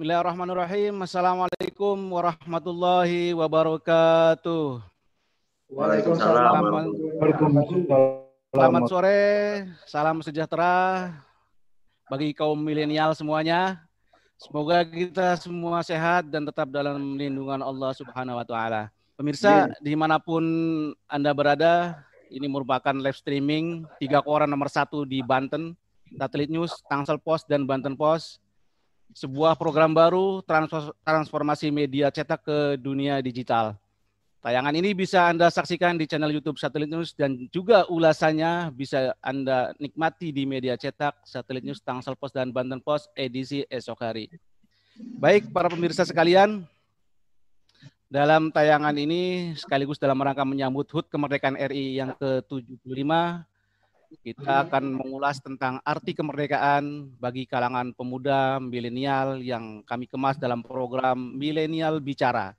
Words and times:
Bismillahirrahmanirrahim. 0.00 1.04
Assalamualaikum 1.04 1.92
warahmatullahi 2.08 3.36
wabarakatuh. 3.36 4.80
Waalaikumsalam. 5.68 6.88
Selamat 8.48 8.82
sore, 8.88 9.20
salam 9.84 10.24
sejahtera 10.24 11.12
bagi 12.08 12.32
kaum 12.32 12.56
milenial 12.56 13.12
semuanya. 13.12 13.84
Semoga 14.40 14.88
kita 14.88 15.36
semua 15.36 15.84
sehat 15.84 16.32
dan 16.32 16.48
tetap 16.48 16.72
dalam 16.72 17.20
lindungan 17.20 17.60
Allah 17.60 17.92
Subhanahu 17.92 18.40
wa 18.40 18.46
Ta'ala. 18.48 18.88
Pemirsa, 19.20 19.68
di 19.84 19.92
mana 19.92 20.16
pun 20.16 20.40
Anda 21.12 21.36
berada, 21.36 22.00
ini 22.32 22.48
merupakan 22.48 22.96
live 22.96 23.20
streaming 23.20 23.84
tiga 24.00 24.24
koran 24.24 24.48
nomor 24.48 24.72
satu 24.72 25.04
di 25.04 25.20
Banten, 25.20 25.76
Satelit 26.16 26.48
News, 26.48 26.80
Tangsel 26.88 27.20
Post, 27.20 27.52
dan 27.52 27.68
Banten 27.68 28.00
Post. 28.00 28.40
Sebuah 29.10 29.58
program 29.58 29.90
baru 29.90 30.38
transformasi 31.02 31.74
media 31.74 32.14
cetak 32.14 32.46
ke 32.46 32.58
dunia 32.78 33.18
digital. 33.18 33.74
Tayangan 34.40 34.72
ini 34.72 34.96
bisa 34.96 35.28
Anda 35.28 35.52
saksikan 35.52 36.00
di 36.00 36.08
channel 36.08 36.32
YouTube 36.32 36.56
Satelit 36.56 36.88
News 36.88 37.12
dan 37.12 37.36
juga 37.52 37.84
ulasannya 37.92 38.72
bisa 38.72 39.12
Anda 39.20 39.76
nikmati 39.76 40.32
di 40.32 40.48
media 40.48 40.80
cetak 40.80 41.28
Satelit 41.28 41.60
News 41.60 41.84
Tangsel 41.84 42.16
Post 42.16 42.38
dan 42.38 42.48
Banten 42.48 42.80
Post 42.80 43.12
edisi 43.12 43.66
esok 43.68 44.00
hari. 44.00 44.32
Baik 44.96 45.52
para 45.52 45.68
pemirsa 45.68 46.08
sekalian, 46.08 46.64
dalam 48.10 48.48
tayangan 48.48 48.96
ini 48.96 49.52
sekaligus 49.54 50.00
dalam 50.00 50.18
rangka 50.18 50.42
menyambut 50.42 50.88
HUT 50.88 51.06
kemerdekaan 51.12 51.60
RI 51.60 52.00
yang 52.00 52.16
ke-75, 52.16 53.12
kita 54.20 54.66
akan 54.66 54.98
mengulas 54.98 55.38
tentang 55.38 55.78
arti 55.86 56.12
kemerdekaan 56.12 57.14
bagi 57.22 57.46
kalangan 57.46 57.94
pemuda 57.94 58.58
milenial 58.58 59.38
yang 59.38 59.86
kami 59.86 60.10
kemas 60.10 60.34
dalam 60.36 60.66
program 60.66 61.38
Milenial 61.38 62.02
Bicara 62.02 62.58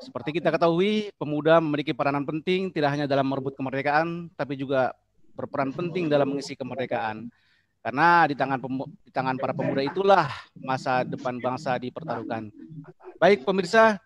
seperti 0.00 0.40
kita 0.40 0.48
ketahui, 0.52 1.12
pemuda 1.16 1.60
memiliki 1.60 1.92
peranan 1.92 2.24
penting 2.24 2.72
tidak 2.72 2.96
hanya 2.96 3.06
dalam 3.06 3.28
merebut 3.28 3.54
kemerdekaan, 3.56 4.32
tapi 4.34 4.56
juga 4.56 4.92
berperan 5.36 5.72
penting 5.74 6.08
dalam 6.08 6.30
mengisi 6.32 6.56
kemerdekaan. 6.56 7.28
Karena 7.84 8.24
di 8.24 8.32
tangan 8.32 8.58
di 9.04 9.12
tangan 9.12 9.36
para 9.36 9.52
pemuda 9.52 9.84
itulah 9.84 10.26
masa 10.56 11.04
depan 11.04 11.36
bangsa 11.36 11.76
dipertaruhkan. 11.76 12.48
Baik 13.20 13.44
pemirsa, 13.44 14.00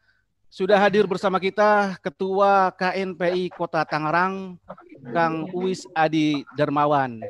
sudah 0.50 0.82
hadir 0.82 1.06
bersama 1.06 1.38
kita 1.38 1.94
Ketua 2.02 2.74
KNPI 2.74 3.54
Kota 3.54 3.86
Tangerang, 3.86 4.58
Kang 5.12 5.48
Uwis 5.56 5.88
Adi 5.96 6.44
Darmawan. 6.56 7.20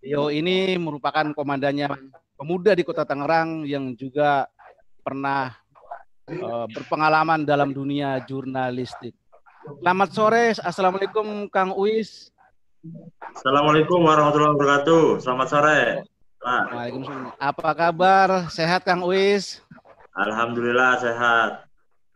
Yo 0.00 0.32
ini 0.32 0.74
merupakan 0.80 1.28
komandannya 1.36 1.92
pemuda 2.34 2.72
di 2.72 2.82
Kota 2.82 3.04
Tangerang 3.04 3.68
yang 3.68 3.92
juga 3.92 4.48
pernah 5.04 5.52
uh, 6.28 6.66
berpengalaman 6.72 7.44
dalam 7.44 7.76
dunia 7.76 8.20
jurnalistik. 8.24 9.12
Selamat 9.84 10.10
sore, 10.16 10.44
Assalamualaikum 10.56 11.46
Kang 11.52 11.76
Uis. 11.76 12.32
Assalamualaikum 13.36 14.00
warahmatullahi 14.00 14.56
wabarakatuh. 14.56 15.20
Selamat 15.20 15.48
sore. 15.52 15.80
Waalaikumsalam. 16.40 17.36
Apa 17.36 17.70
kabar? 17.76 18.48
Sehat 18.48 18.88
Kang 18.88 19.04
Uis? 19.04 19.60
Alhamdulillah 20.16 20.96
sehat. 20.96 21.69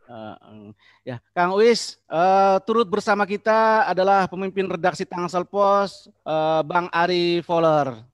Uh, 0.04 0.70
ya, 1.00 1.16
Kang 1.32 1.56
Uis, 1.56 1.96
uh, 2.12 2.60
turut 2.68 2.84
bersama 2.84 3.24
kita 3.24 3.88
adalah 3.88 4.28
pemimpin 4.28 4.68
redaksi 4.68 5.08
Tangsel 5.08 5.48
Pos, 5.48 6.12
uh, 6.28 6.60
Bang 6.60 6.92
Ari 6.92 7.40
Fowler. 7.40 8.04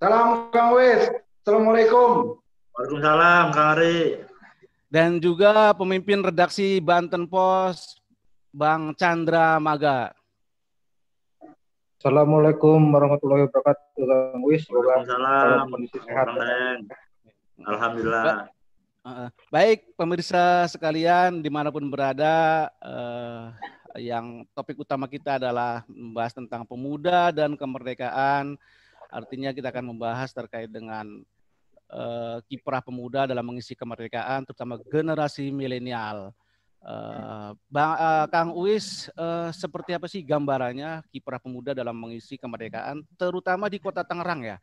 Salam 0.00 0.48
Kang 0.48 0.72
Uis. 0.72 1.12
Assalamualaikum. 1.44 2.40
Waalaikumsalam 2.72 3.44
Kang 3.52 3.68
Ari 3.76 4.26
dan 4.86 5.18
juga 5.18 5.74
pemimpin 5.74 6.22
redaksi 6.22 6.78
Banten 6.78 7.26
Pos, 7.26 7.98
Bang 8.54 8.94
Chandra 8.94 9.58
Maga. 9.58 10.14
Assalamualaikum 12.00 12.78
warahmatullahi 12.94 13.50
wabarakatuh, 13.50 14.08
Kang 14.08 14.42
Wis. 14.46 14.64
Waalaikumsalam. 14.70 15.68
kondisi 15.68 15.98
sehat. 16.06 16.32
Alhamdulillah. 17.66 18.48
Baik, 19.54 19.94
pemirsa 19.94 20.66
sekalian 20.66 21.38
di 21.38 21.46
mana 21.46 21.70
pun 21.70 21.86
berada, 21.86 22.66
eh, 22.82 23.44
yang 24.02 24.42
topik 24.52 24.76
utama 24.82 25.06
kita 25.06 25.38
adalah 25.38 25.86
membahas 25.88 26.34
tentang 26.34 26.66
pemuda 26.66 27.32
dan 27.32 27.54
kemerdekaan. 27.54 28.58
Artinya 29.06 29.54
kita 29.54 29.70
akan 29.70 29.94
membahas 29.94 30.34
terkait 30.34 30.66
dengan 30.66 31.22
uh, 31.94 32.42
kiprah 32.50 32.82
pemuda 32.82 33.24
dalam 33.24 33.46
mengisi 33.46 33.78
kemerdekaan, 33.78 34.44
terutama 34.44 34.82
generasi 34.90 35.54
milenial. 35.54 36.34
Uh, 36.82 37.54
Bang 37.70 37.94
uh, 37.98 38.26
Kang 38.30 38.50
Uis, 38.54 39.06
uh, 39.14 39.50
seperti 39.54 39.94
apa 39.94 40.10
sih 40.10 40.26
gambarannya 40.26 41.06
kiprah 41.14 41.38
pemuda 41.38 41.72
dalam 41.72 41.94
mengisi 41.94 42.34
kemerdekaan, 42.34 43.06
terutama 43.14 43.70
di 43.70 43.78
Kota 43.78 44.02
Tangerang 44.02 44.42
ya? 44.42 44.58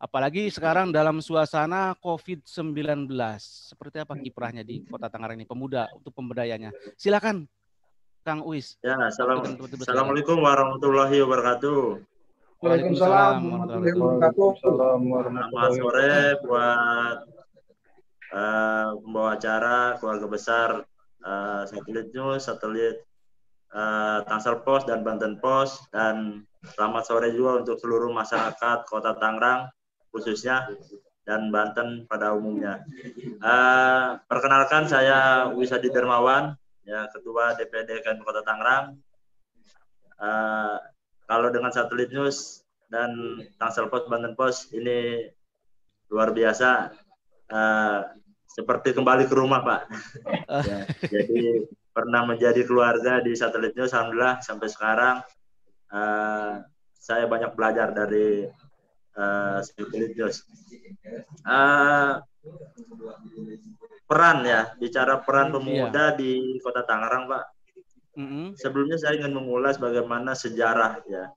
Apalagi 0.00 0.48
sekarang 0.48 0.96
dalam 0.96 1.20
suasana 1.20 1.92
COVID-19. 2.00 3.04
Seperti 3.36 4.00
apa 4.00 4.16
kiprahnya 4.16 4.64
di 4.64 4.80
Kota 4.88 5.12
Tangerang 5.12 5.36
ini 5.36 5.44
pemuda 5.44 5.92
untuk 5.92 6.16
pemberdayanya? 6.16 6.72
Silakan 6.96 7.44
Kang 8.24 8.40
Uis. 8.48 8.80
Ya, 8.80 8.96
Assalamualaikum 8.96 10.40
warahmatullahi 10.40 11.20
wabarakatuh. 11.20 12.00
Waalaikumsalam 12.64 13.44
warahmatullahi 13.44 13.92
wabarakatuh. 13.92 14.48
Selamat 14.56 15.70
sore 15.76 16.16
buat 16.48 17.16
uh, 18.32 18.88
pembawa 19.04 19.30
acara 19.36 20.00
keluarga 20.00 20.26
besar 20.32 20.68
uh, 21.28 21.62
Satelit 21.68 22.08
News, 22.16 22.48
Satelit 22.48 23.04
uh, 23.76 24.24
Tangsel 24.24 24.64
Pos 24.64 24.88
dan 24.88 25.04
Banten 25.04 25.36
Pos 25.44 25.76
dan 25.92 26.48
selamat 26.72 27.04
sore 27.04 27.36
juga 27.36 27.60
untuk 27.60 27.76
seluruh 27.76 28.08
masyarakat 28.16 28.88
Kota 28.88 29.12
Tangerang 29.20 29.68
khususnya 30.10 30.66
dan 31.24 31.54
Banten 31.54 32.10
pada 32.10 32.34
umumnya. 32.34 32.82
Uh, 33.38 34.18
perkenalkan 34.26 34.90
saya 34.90 35.48
Wisadi 35.54 35.92
Dermawan, 35.92 36.58
ya 36.82 37.06
Ketua 37.14 37.54
DPD 37.54 38.02
KN 38.02 38.20
Kota 38.26 38.42
Tangerang. 38.42 38.98
Uh, 40.20 40.76
kalau 41.30 41.48
dengan 41.54 41.70
satelit 41.70 42.10
news 42.10 42.66
dan 42.90 43.40
Tangsel 43.56 43.86
Post 43.86 44.10
Banten 44.10 44.34
Post 44.34 44.74
ini 44.74 45.30
luar 46.10 46.34
biasa 46.34 46.90
uh, 47.54 48.00
seperti 48.50 48.90
kembali 48.98 49.30
ke 49.30 49.34
rumah 49.38 49.62
Pak. 49.62 49.82
ya, 50.66 50.78
jadi 51.06 51.70
pernah 51.94 52.26
menjadi 52.26 52.66
keluarga 52.66 53.22
di 53.22 53.38
satelit 53.38 53.78
news 53.78 53.94
alhamdulillah 53.94 54.42
sampai 54.42 54.66
sekarang 54.66 55.16
uh, 55.94 56.58
saya 56.98 57.24
banyak 57.30 57.54
belajar 57.54 57.94
dari 57.94 58.50
uh. 59.16 59.58
Uh, 61.46 62.22
peran 64.06 64.38
ya 64.42 64.74
bicara 64.78 65.22
peran 65.22 65.54
pemuda 65.54 66.14
iya. 66.14 66.18
di 66.18 66.58
Kota 66.62 66.82
Tangerang 66.82 67.30
Pak 67.30 67.44
Mm-hmm. 68.18 68.58
Sebelumnya 68.58 68.98
saya 68.98 69.22
ingin 69.22 69.38
mengulas 69.38 69.78
bagaimana 69.78 70.34
sejarah 70.34 70.98
ya, 71.06 71.30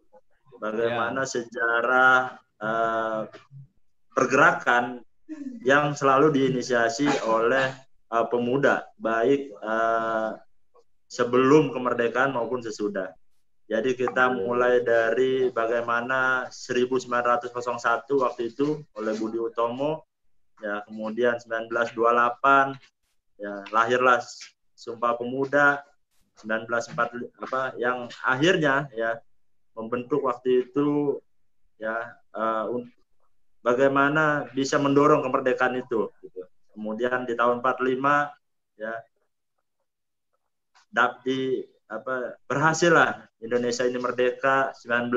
bagaimana 0.58 1.22
yeah. 1.22 1.30
sejarah 1.30 2.14
uh, 2.58 3.22
pergerakan 4.12 5.06
yang 5.62 5.94
selalu 5.94 6.34
diinisiasi 6.34 7.08
oleh 7.30 7.70
uh, 8.10 8.26
pemuda, 8.26 8.90
baik 8.98 9.54
uh, 9.62 10.34
sebelum 11.06 11.70
kemerdekaan 11.70 12.34
maupun 12.34 12.66
sesudah. 12.66 13.14
Jadi 13.74 13.98
kita 13.98 14.30
mulai 14.30 14.86
dari 14.86 15.50
bagaimana 15.50 16.46
1901 16.54 17.10
waktu 18.22 18.54
itu 18.54 18.86
oleh 18.94 19.18
Budi 19.18 19.42
Utomo, 19.42 20.06
ya 20.62 20.86
kemudian 20.86 21.42
1928 21.42 22.78
ya 23.42 23.66
lahirlah 23.74 24.22
Sumpah 24.78 25.18
Pemuda, 25.18 25.82
1945 26.46 27.34
apa 27.50 27.74
yang 27.82 28.06
akhirnya 28.22 28.94
ya 28.94 29.18
membentuk 29.74 30.22
waktu 30.22 30.70
itu 30.70 31.18
ya 31.82 32.14
uh, 32.38 32.70
bagaimana 33.66 34.54
bisa 34.54 34.78
mendorong 34.78 35.26
kemerdekaan 35.26 35.82
itu 35.82 36.14
gitu. 36.22 36.46
Kemudian 36.78 37.26
di 37.26 37.34
tahun 37.34 37.66
45 37.66 37.90
ya 38.78 38.94
di 41.26 41.66
apa 42.00 42.40
berhasil 42.50 42.90
lah. 42.90 43.26
Indonesia 43.44 43.86
ini 43.86 44.00
merdeka 44.02 44.74
19 44.82 45.14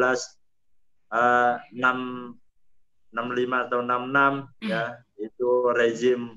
uh, 1.13 1.57
6 1.73 2.37
65 3.15 3.65
atau 3.65 3.79
66 3.81 4.69
ya. 4.69 5.01
Itu 5.17 5.73
rezim 5.73 6.37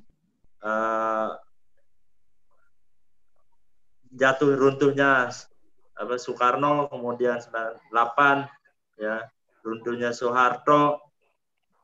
uh, 0.63 1.31
jatuh 4.15 4.55
runtuhnya 4.55 5.29
apa 5.99 6.15
Soekarno 6.15 6.87
kemudian 6.87 7.43
98 7.43 8.47
ya. 9.01 9.27
Runtuhnya 9.59 10.15
Soeharto. 10.15 11.03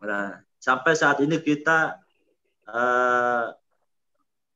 Nah 0.05 0.39
sampai 0.55 0.93
saat 0.95 1.19
ini 1.19 1.43
kita 1.43 1.99
uh, 2.71 3.51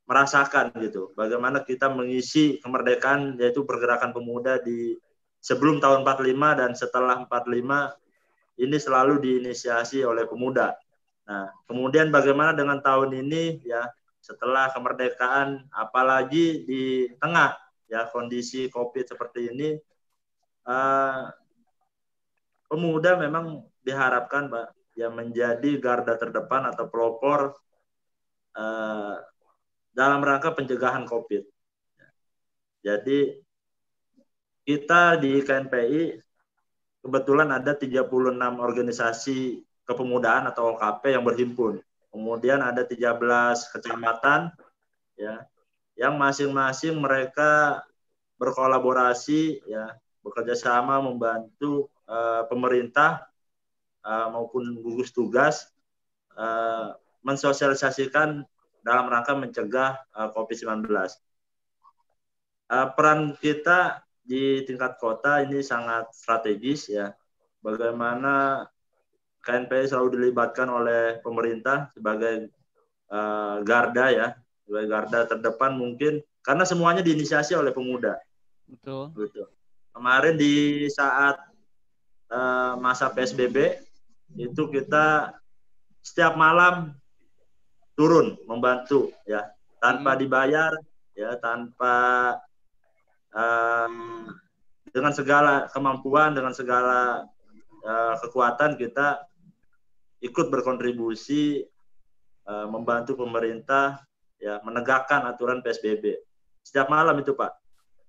merasakan 0.10 0.74
gitu 0.82 1.14
bagaimana 1.14 1.62
kita 1.62 1.86
mengisi 1.94 2.58
kemerdekaan 2.66 3.38
yaitu 3.38 3.62
pergerakan 3.62 4.10
pemuda 4.10 4.58
di 4.58 4.98
sebelum 5.38 5.78
tahun 5.78 6.02
45 6.02 6.60
dan 6.60 6.72
setelah 6.74 7.30
45 7.30 8.60
ini 8.60 8.76
selalu 8.76 9.24
diinisiasi 9.24 10.04
oleh 10.04 10.28
pemuda. 10.28 10.76
Nah, 11.30 11.48
kemudian 11.64 12.12
bagaimana 12.12 12.52
dengan 12.52 12.84
tahun 12.84 13.16
ini 13.16 13.64
ya 13.64 13.88
setelah 14.20 14.74
kemerdekaan 14.76 15.70
apalagi 15.72 16.68
di 16.68 17.08
tengah 17.22 17.56
ya 17.88 18.10
kondisi 18.12 18.68
Covid 18.68 19.08
seperti 19.08 19.48
ini 19.48 19.70
uh, 20.68 21.32
pemuda 22.68 23.16
memang 23.16 23.64
diharapkan 23.80 24.52
Pak 24.52 24.68
ya 25.00 25.08
menjadi 25.08 25.80
garda 25.80 26.20
terdepan 26.20 26.68
atau 26.68 26.92
pelopor 26.92 27.56
uh, 28.60 29.16
dalam 30.00 30.24
rangka 30.24 30.56
pencegahan 30.56 31.04
COVID. 31.04 31.44
Jadi 32.80 33.36
kita 34.64 35.20
di 35.20 35.44
KNPI 35.44 36.16
kebetulan 37.04 37.52
ada 37.52 37.76
36 37.76 38.08
organisasi 38.40 39.60
kepemudaan 39.84 40.48
atau 40.48 40.80
OKP 40.80 41.20
yang 41.20 41.28
berhimpun. 41.28 41.84
Kemudian 42.16 42.64
ada 42.64 42.88
13 42.88 43.20
kecamatan 43.76 44.56
ya 45.20 45.44
yang 46.00 46.16
masing-masing 46.16 46.96
mereka 46.96 47.84
berkolaborasi 48.40 49.68
ya 49.68 50.00
bekerja 50.24 50.56
sama 50.56 51.04
membantu 51.04 51.92
uh, 52.08 52.48
pemerintah 52.48 53.28
uh, 54.08 54.32
maupun 54.32 54.80
gugus 54.80 55.12
tugas 55.12 55.68
uh, 56.40 56.96
mensosialisasikan 57.20 58.48
dalam 58.86 59.08
rangka 59.12 59.36
mencegah 59.36 60.00
uh, 60.16 60.30
COVID-19. 60.36 60.88
Uh, 62.70 62.88
peran 62.94 63.34
kita 63.42 64.06
di 64.22 64.62
tingkat 64.68 65.02
kota 65.02 65.42
ini 65.42 65.66
sangat 65.66 66.14
strategis 66.14 66.92
ya. 66.92 67.12
Bagaimana 67.60 68.64
KNPI 69.44 69.90
selalu 69.90 70.20
dilibatkan 70.20 70.70
oleh 70.70 71.18
pemerintah 71.26 71.90
sebagai 71.96 72.54
uh, 73.10 73.66
garda 73.66 74.06
ya, 74.14 74.28
sebagai 74.64 74.88
garda 74.88 75.20
terdepan 75.28 75.76
mungkin 75.76 76.22
karena 76.46 76.64
semuanya 76.64 77.02
diinisiasi 77.02 77.58
oleh 77.58 77.74
pemuda. 77.74 78.22
Betul. 78.70 79.12
Gitu. 79.18 79.44
Kemarin 79.96 80.38
di 80.38 80.86
saat 80.94 81.42
uh, 82.30 82.78
masa 82.78 83.10
PSBB 83.10 83.82
itu 84.38 84.70
kita 84.70 85.34
setiap 86.06 86.38
malam 86.38 86.99
turun 88.00 88.40
membantu 88.48 89.12
ya 89.28 89.44
tanpa 89.84 90.16
hmm. 90.16 90.20
dibayar 90.24 90.72
ya 91.20 91.36
tanpa 91.36 91.96
um, 93.36 94.24
dengan 94.88 95.12
segala 95.12 95.68
kemampuan 95.68 96.32
dengan 96.32 96.56
segala 96.56 97.28
uh, 97.84 98.16
kekuatan 98.24 98.80
kita 98.80 99.20
ikut 100.24 100.48
berkontribusi 100.48 101.68
uh, 102.48 102.72
membantu 102.72 103.20
pemerintah 103.20 104.00
ya 104.40 104.64
menegakkan 104.64 105.28
aturan 105.28 105.60
PSBB 105.60 106.24
setiap 106.64 106.88
malam 106.88 107.20
itu 107.20 107.36
pak 107.36 107.52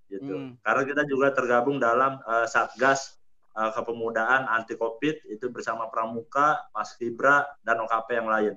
gitu 0.06 0.38
hmm. 0.38 0.62
karena 0.62 0.82
kita 0.87 1.02
juga 1.10 1.34
tergabung 1.34 1.82
dalam 1.82 2.22
uh, 2.22 2.46
satgas 2.46 3.19
uh, 3.58 3.75
kepemudaan 3.75 4.46
anti 4.46 4.78
covid 4.78 5.19
itu 5.26 5.50
bersama 5.50 5.90
Pramuka, 5.90 6.62
Mas 6.70 6.94
Fibra 6.94 7.42
dan 7.66 7.82
OKP 7.82 8.08
yang 8.22 8.31
lain 8.31 8.54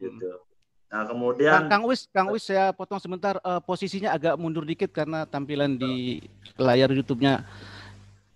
gitu. 0.00 0.32
Hmm. 0.32 0.51
Nah, 0.92 1.08
kemudian 1.08 1.72
Kang 1.72 1.88
Wis, 1.88 2.04
Kang 2.12 2.28
Wis 2.28 2.44
saya 2.44 2.68
potong 2.76 3.00
sebentar 3.00 3.40
uh, 3.40 3.64
posisinya 3.64 4.12
agak 4.12 4.36
mundur 4.36 4.60
dikit 4.60 4.92
karena 4.92 5.24
tampilan 5.24 5.80
di 5.80 6.20
layar 6.60 6.92
YouTube-nya. 6.92 7.48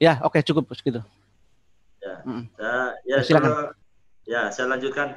Ya, 0.00 0.16
oke 0.24 0.40
okay, 0.40 0.42
cukup 0.48 0.72
segitu. 0.72 1.04
Ya. 2.00 2.16
Mm. 2.24 2.48
Saya, 2.56 2.80
ya, 3.04 3.16
silakan. 3.20 3.50
Saya, 3.52 3.68
ya, 4.24 4.42
saya 4.48 4.66
lanjutkan. 4.72 5.08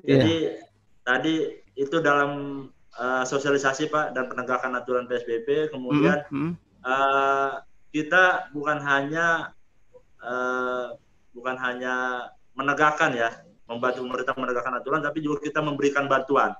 Iya. 0.00 0.08
Jadi 0.08 0.34
yeah. 0.40 0.56
tadi 1.04 1.34
itu 1.76 1.96
dalam 2.00 2.32
uh, 2.96 3.24
sosialisasi 3.28 3.92
Pak 3.92 4.16
dan 4.16 4.32
penegakan 4.32 4.72
aturan 4.80 5.04
PSBB, 5.04 5.68
kemudian 5.68 6.24
mm 6.32 6.32
-hmm. 6.32 6.52
uh, 6.80 7.60
kita 7.92 8.48
bukan 8.56 8.80
hanya 8.80 9.52
uh, 10.24 10.96
bukan 11.36 11.60
hanya 11.60 12.24
menegakkan 12.56 13.12
ya, 13.12 13.36
membantu 13.68 14.00
pemerintah 14.00 14.32
menegakkan 14.32 14.80
aturan, 14.80 15.04
tapi 15.04 15.20
juga 15.20 15.44
kita 15.44 15.60
memberikan 15.60 16.08
bantuan 16.08 16.56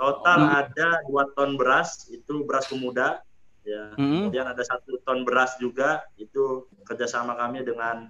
Total 0.00 0.40
hmm. 0.40 0.60
ada 0.64 0.88
dua 1.04 1.28
ton 1.36 1.60
beras, 1.60 2.08
itu 2.08 2.48
beras 2.48 2.64
pemuda. 2.72 3.20
Ya. 3.68 3.92
Hmm. 4.00 4.32
Kemudian 4.32 4.48
ada 4.48 4.64
satu 4.64 4.96
ton 5.04 5.28
beras 5.28 5.60
juga, 5.60 6.00
itu 6.16 6.64
kerjasama 6.88 7.36
kami 7.36 7.60
dengan 7.60 8.08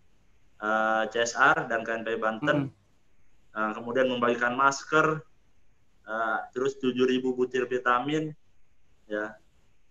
uh, 0.62 1.02
eh, 1.02 1.04
CSR 1.10 1.66
dan 1.66 1.82
KNP 1.82 2.22
Banten. 2.22 2.70
Hmm. 2.70 2.78
Uh, 3.50 3.70
kemudian 3.74 4.06
membagikan 4.06 4.54
masker, 4.54 5.18
uh, 6.06 6.38
terus 6.54 6.78
7.000 6.78 6.94
butir 7.34 7.66
vitamin, 7.66 8.30
ya. 9.10 9.34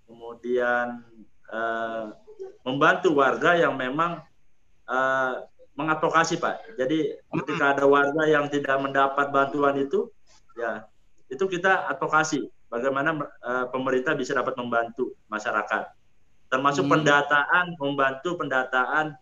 Kemudian 0.08 1.04
uh, 1.52 2.16
membantu 2.64 3.20
warga 3.20 3.60
yang 3.60 3.76
memang 3.76 4.24
uh, 4.88 5.44
mengadvokasi 5.76 6.40
Pak. 6.40 6.80
Jadi 6.80 7.20
ketika 7.44 7.76
ada 7.76 7.84
warga 7.84 8.24
yang 8.24 8.48
tidak 8.48 8.80
mendapat 8.80 9.36
bantuan 9.36 9.76
itu, 9.76 10.08
ya 10.56 10.88
itu 11.30 11.46
kita 11.46 11.88
advokasi 11.94 12.50
bagaimana 12.68 13.16
uh, 13.46 13.66
pemerintah 13.70 14.18
bisa 14.18 14.34
dapat 14.34 14.58
membantu 14.58 15.14
masyarakat 15.30 15.94
termasuk 16.50 16.86
hmm. 16.86 16.94
pendataan 16.98 17.66
membantu 17.78 18.30
pendataan 18.36 19.14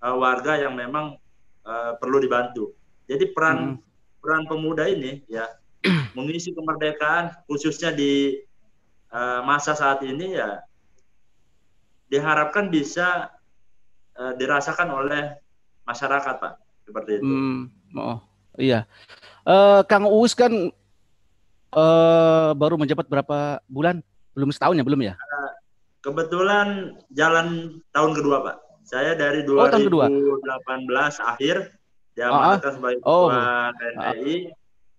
uh, 0.00 0.16
warga 0.16 0.56
yang 0.56 0.72
memang 0.74 1.20
uh, 1.68 1.92
perlu 2.00 2.18
dibantu 2.20 2.72
jadi 3.04 3.28
peran 3.30 3.76
hmm. 3.76 4.22
peran 4.24 4.44
pemuda 4.48 4.88
ini 4.88 5.20
ya 5.28 5.48
mengisi 6.16 6.52
kemerdekaan 6.52 7.32
khususnya 7.48 7.92
di 7.92 8.40
uh, 9.12 9.40
masa 9.44 9.76
saat 9.76 10.04
ini 10.04 10.36
ya 10.36 10.64
diharapkan 12.10 12.68
bisa 12.68 13.30
uh, 14.18 14.32
dirasakan 14.34 14.90
oleh 14.90 15.38
masyarakat 15.86 16.34
pak 16.42 16.54
seperti 16.84 17.22
itu. 17.22 17.24
Hmm. 17.24 17.70
Oh 17.94 18.18
iya, 18.58 18.86
uh, 19.46 19.82
Kang 19.86 20.06
Uus 20.06 20.34
kan 20.34 20.74
uh, 21.74 22.50
baru 22.54 22.74
menjabat 22.78 23.06
berapa 23.06 23.62
bulan? 23.66 24.02
Belum 24.34 24.50
setahun 24.54 24.78
ya, 24.78 24.84
belum 24.86 25.00
ya? 25.02 25.14
Kebetulan 26.00 26.96
jalan 27.12 27.78
tahun 27.92 28.12
kedua, 28.16 28.36
Pak. 28.46 28.56
Saya 28.86 29.14
dari 29.14 29.44
2018 29.44 29.52
oh, 29.60 31.30
akhir 31.30 31.56
diamanatkan 32.16 32.58
ah, 32.58 32.66
ah. 32.66 32.74
sebagai 32.74 32.98
oh. 33.04 33.26
ketua 33.28 33.44
TNI. 33.76 34.36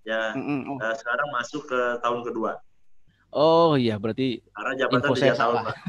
Ya, 0.01 0.33
mm 0.33 0.41
-mm. 0.41 0.61
oh. 0.65 0.77
uh, 0.81 0.95
sekarang 0.97 1.27
masuk 1.29 1.69
ke 1.69 1.81
tahun 2.01 2.21
kedua. 2.25 2.57
Oh 3.31 3.79
iya, 3.79 3.95
berarti 3.95 4.43
karena 4.51 4.73
jabatan 4.75 5.07
info 5.07 5.15
saya 5.15 5.33
tahun, 5.39 5.55
Pak. 5.63 5.75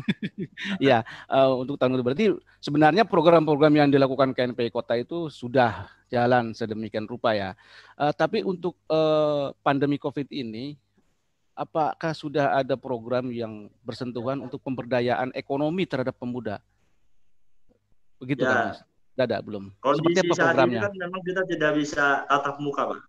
Iya, 0.78 1.02
uh, 1.26 1.58
untuk 1.58 1.74
tahun 1.74 1.98
kedua 1.98 2.06
berarti 2.14 2.26
sebenarnya 2.62 3.02
program-program 3.02 3.74
yang 3.74 3.88
dilakukan 3.90 4.30
KNPI 4.30 4.70
Kota 4.70 4.94
itu 4.94 5.26
sudah 5.26 5.90
jalan 6.12 6.52
sedemikian 6.52 7.09
rupa 7.09 7.33
ya. 7.33 7.57
Uh, 7.97 8.12
tapi 8.12 8.45
untuk 8.45 8.76
uh, 8.92 9.57
pandemi 9.64 9.97
COVID 9.97 10.28
ini, 10.28 10.76
apakah 11.57 12.12
sudah 12.12 12.61
ada 12.61 12.76
program 12.76 13.33
yang 13.33 13.73
bersentuhan 13.81 14.45
untuk 14.45 14.61
pemberdayaan 14.61 15.33
ekonomi 15.33 15.88
terhadap 15.88 16.12
pemuda? 16.21 16.61
Begitu 18.21 18.45
ya. 18.45 18.52
kan? 18.52 18.64
Tidak 19.12 19.40
belum. 19.45 19.73
Kondisi 19.81 20.21
Seperti 20.21 20.28
apa 20.28 20.35
programnya? 20.37 20.81
Saat 20.85 20.92
ini 20.92 21.00
kan 21.00 21.04
memang 21.09 21.21
kita 21.25 21.42
tidak 21.49 21.73
bisa 21.81 22.07
tatap 22.28 22.57
muka, 22.61 22.83
Pak. 22.92 23.00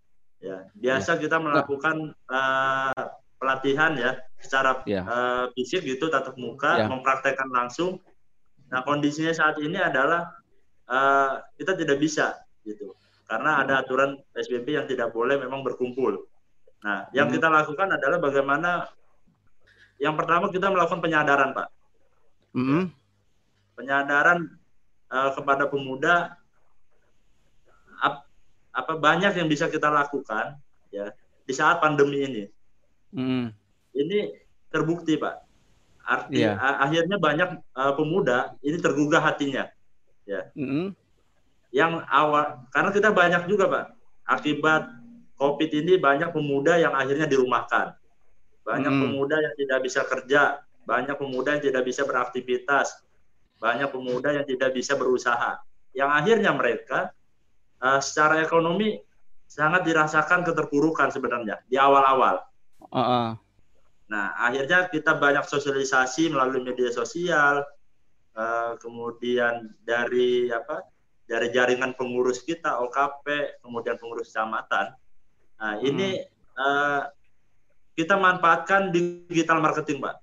Ya, 0.43 0.57
biasa 0.75 1.15
ya. 1.15 1.19
kita 1.23 1.37
melakukan 1.39 1.95
uh, 2.27 3.03
pelatihan 3.39 3.95
ya 3.95 4.19
secara 4.43 4.83
ya. 4.83 5.07
Uh, 5.07 5.45
fisik 5.55 5.87
gitu 5.87 6.11
tatap 6.11 6.35
muka, 6.35 6.83
ya. 6.83 6.87
mempraktekkan 6.91 7.47
langsung. 7.47 8.03
Nah, 8.67 8.83
kondisinya 8.83 9.31
saat 9.31 9.55
ini 9.63 9.79
adalah 9.79 10.35
uh, 10.91 11.39
kita 11.55 11.79
tidak 11.79 12.03
bisa 12.03 12.42
gitu. 12.67 12.95
Karena 13.27 13.63
ada 13.63 13.83
aturan 13.83 14.19
PSBB 14.35 14.67
yang 14.75 14.87
tidak 14.87 15.15
boleh 15.15 15.39
memang 15.39 15.63
berkumpul. 15.63 16.27
Nah, 16.83 17.07
yang 17.15 17.31
hmm. 17.31 17.35
kita 17.39 17.47
lakukan 17.47 17.95
adalah 17.95 18.19
bagaimana 18.19 18.91
yang 20.01 20.19
pertama 20.19 20.51
kita 20.51 20.67
melakukan 20.67 20.99
penyadaran, 20.99 21.55
Pak. 21.55 21.67
Hmm. 22.51 22.91
Penyadaran 23.79 24.51
uh, 25.07 25.31
kepada 25.31 25.71
pemuda 25.71 26.35
ap, 28.03 28.27
apa 28.75 28.93
banyak 28.99 29.39
yang 29.39 29.47
bisa 29.47 29.71
kita 29.71 29.87
lakukan 29.87 30.59
ya 30.91 31.15
di 31.47 31.53
saat 31.55 31.79
pandemi 31.79 32.27
ini. 32.27 32.43
Hmm. 33.15 33.55
Ini 33.95 34.35
terbukti, 34.67 35.15
Pak. 35.15 35.35
Arti 36.03 36.43
yeah. 36.43 36.59
akhirnya 36.83 37.15
banyak 37.15 37.63
uh, 37.79 37.95
pemuda 37.95 38.59
ini 38.59 38.75
tergugah 38.75 39.23
hatinya. 39.23 39.71
Ya. 40.27 40.51
Mm 40.51 40.67
-hmm 40.67 40.87
yang 41.73 42.05
awal 42.05 42.69
karena 42.69 42.93
kita 42.93 43.09
banyak 43.09 43.49
juga 43.49 43.65
pak 43.65 43.85
akibat 44.29 44.87
COVID 45.33 45.69
ini 45.73 45.99
banyak 45.99 46.29
pemuda 46.31 46.79
yang 46.79 46.93
akhirnya 46.95 47.27
dirumahkan. 47.27 47.97
Banyak 48.63 48.93
Hmm. 48.95 49.01
pemuda 49.09 49.35
yang 49.43 49.55
tidak 49.59 49.79
bisa 49.83 50.01
kerja, 50.07 50.63
banyak 50.87 51.17
pemuda 51.19 51.59
yang 51.59 51.63
tidak 51.67 51.83
bisa 51.83 52.07
beraktivitas, 52.07 53.03
banyak 53.59 53.89
pemuda 53.91 54.31
yang 54.31 54.45
tidak 54.47 54.71
bisa 54.71 54.95
berusaha. 54.95 55.59
Yang 55.91 56.09
akhirnya 56.13 56.51
mereka 56.55 56.99
eh, 57.83 57.99
secara 57.99 58.39
ekonomi 58.39 58.95
sangat 59.43 59.83
dirasakan 59.83 60.47
keterpurukan 60.47 61.11
sebenarnya 61.11 61.59
di 61.67 61.75
awal-awal. 61.75 62.39
Heeh. 62.87 63.29
Nah, 64.07 64.25
akhirnya 64.39 64.87
kita 64.87 65.19
banyak 65.19 65.43
sosialisasi 65.43 66.31
melalui 66.31 66.63
media 66.63 66.87
sosial, 66.95 67.59
eh, 68.39 68.71
kemudian 68.79 69.75
dari 69.83 70.47
apa? 70.47 70.92
Dari 71.23 71.47
jaringan 71.55 71.95
pengurus 71.95 72.43
kita 72.43 72.83
OKP, 72.83 73.57
kemudian 73.63 73.95
pengurus 73.95 74.29
kecamatan. 74.31 74.91
Nah, 75.55 75.79
ini 75.79 76.19
eh, 76.59 77.01
kita 77.95 78.17
manfaatkan 78.19 78.91
digital 78.91 79.63
marketing, 79.63 80.03
Pak. 80.03 80.19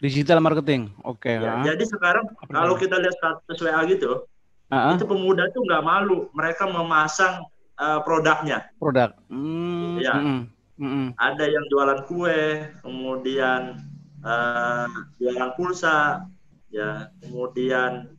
Digital 0.00 0.38
marketing. 0.40 0.90
Oke. 1.04 1.38
Ya, 1.38 1.60
ah. 1.60 1.64
jadi 1.64 1.84
sekarang 1.86 2.28
Apa 2.40 2.50
kalau 2.50 2.74
kita 2.76 2.96
lihat 2.98 3.14
status 3.18 3.58
WA 3.62 3.80
gitu, 3.88 4.24
ah, 4.72 4.94
itu 4.96 5.04
pemuda 5.04 5.48
tuh 5.52 5.62
nggak 5.64 5.84
malu, 5.84 6.28
mereka 6.32 6.64
memasang 6.68 7.44
eh, 7.76 8.00
produknya. 8.06 8.70
produk. 8.78 9.12
Hmm, 9.28 9.98
Iya. 9.98 10.14
mm-mm, 10.18 10.40
mm-mm. 10.78 11.06
ada 11.18 11.44
yang 11.44 11.64
jualan 11.68 12.00
kue, 12.06 12.68
kemudian 12.80 13.80
eh, 14.24 14.86
jualan 15.20 15.50
pulsa, 15.58 16.24
ya, 16.70 17.10
kemudian 17.22 18.14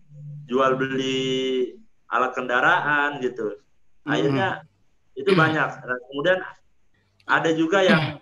jual 0.45 0.77
beli 0.77 1.74
alat 2.15 2.31
kendaraan 2.31 3.19
gitu. 3.19 3.60
Akhirnya 4.07 4.63
itu 5.15 5.31
banyak. 5.36 5.69
Nah, 5.84 5.98
kemudian 6.12 6.39
ada 7.25 7.50
juga 7.51 7.81
yang 7.84 8.22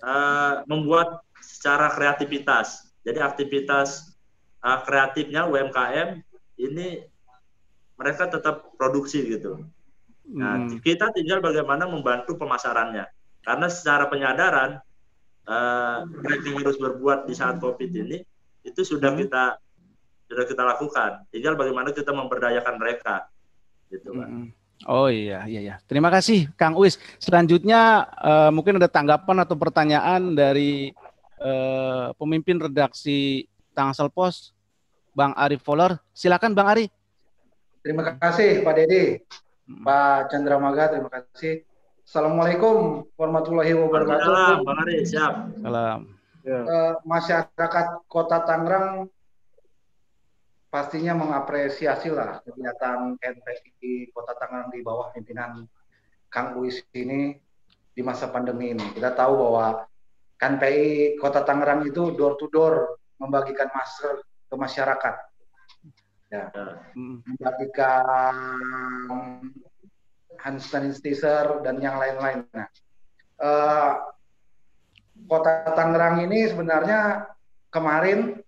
eh, 0.00 0.54
membuat 0.64 1.20
secara 1.38 1.92
kreativitas. 1.92 2.88
Jadi 3.04 3.20
aktivitas 3.20 4.16
eh, 4.60 4.78
kreatifnya 4.84 5.46
UMKM 5.46 6.20
ini 6.58 7.04
mereka 8.00 8.28
tetap 8.32 8.72
produksi 8.80 9.20
gitu. 9.28 9.60
Nah, 10.30 10.62
Mm. 10.62 10.78
kita 10.80 11.10
tinggal 11.12 11.42
bagaimana 11.42 11.84
membantu 11.90 12.38
pemasarannya. 12.38 13.04
Karena 13.44 13.66
secara 13.68 14.08
penyadaran 14.08 14.80
eh, 15.44 15.98
mereka 16.06 16.44
yang 16.46 16.58
harus 16.62 16.78
berbuat 16.78 17.26
di 17.26 17.34
saat 17.34 17.58
COVID 17.58 17.90
ini 17.90 18.22
itu 18.62 18.80
sudah 18.84 19.10
Hmm. 19.16 19.24
kita 19.24 19.44
sudah 20.30 20.46
kita 20.46 20.62
lakukan. 20.62 21.10
Tinggal 21.34 21.58
bagaimana 21.58 21.90
kita 21.90 22.14
memberdayakan 22.14 22.78
mereka. 22.78 23.26
Gitu, 23.90 24.14
Pak. 24.14 24.28
Mm-mm. 24.30 24.46
Oh 24.88 25.12
iya, 25.12 25.44
iya, 25.44 25.60
iya. 25.60 25.76
Terima 25.84 26.08
kasih, 26.08 26.48
Kang 26.56 26.78
Uis. 26.78 26.96
Selanjutnya 27.20 28.08
eh, 28.16 28.50
mungkin 28.54 28.80
ada 28.80 28.88
tanggapan 28.88 29.44
atau 29.44 29.58
pertanyaan 29.58 30.32
dari 30.32 30.94
eh, 31.42 32.06
pemimpin 32.16 32.56
redaksi 32.62 33.44
Tangsel 33.76 34.08
Pos, 34.08 34.56
Bang 35.12 35.36
Arif 35.36 35.60
Foller. 35.66 36.00
Silakan, 36.16 36.56
Bang 36.56 36.70
Ari. 36.72 36.88
Terima 37.84 38.16
kasih 38.16 38.64
Pak 38.64 38.74
Dedi, 38.76 39.20
Pak 39.84 40.32
Chandra 40.32 40.56
Maga, 40.56 40.92
terima 40.92 41.12
kasih. 41.12 41.64
Assalamualaikum 42.04 43.04
warahmatullahi 43.20 43.72
wabarakatuh. 43.76 44.16
Waalaikumsalam, 44.16 44.56
Bang 44.64 44.78
Ari, 44.80 44.96
siap. 45.04 45.34
Salam. 45.60 46.00
Eh, 46.40 46.92
masyarakat 47.04 47.86
Kota 48.08 48.48
Tangerang 48.48 49.12
pastinya 50.70 51.18
mengapresiasi 51.18 52.14
lah 52.14 52.38
kegiatan 52.46 53.18
NPI 53.18 54.14
Kota 54.14 54.38
Tangerang 54.38 54.70
di 54.70 54.80
bawah 54.86 55.10
pimpinan 55.10 55.66
Kang 56.30 56.54
Uis 56.62 56.78
ini 56.94 57.34
di 57.90 58.02
masa 58.06 58.30
pandemi 58.30 58.70
ini. 58.70 58.86
Kita 58.94 59.10
tahu 59.18 59.34
bahwa 59.34 59.82
KNPI 60.38 61.18
Kota 61.18 61.42
Tangerang 61.42 61.84
itu 61.84 62.14
door 62.14 62.38
to 62.38 62.46
door 62.48 62.96
membagikan 63.18 63.68
masker 63.74 64.22
ke 64.48 64.54
masyarakat, 64.56 65.14
Mm. 66.94 67.26
membagikan 67.26 68.06
hand 70.38 70.62
sanitizer 70.62 71.58
dan 71.66 71.82
yang 71.82 71.98
lain-lain. 71.98 72.46
Nah, 72.54 72.70
eh, 73.42 73.92
Kota 75.26 75.74
Tangerang 75.74 76.22
ini 76.24 76.46
sebenarnya 76.46 77.26
kemarin 77.74 78.38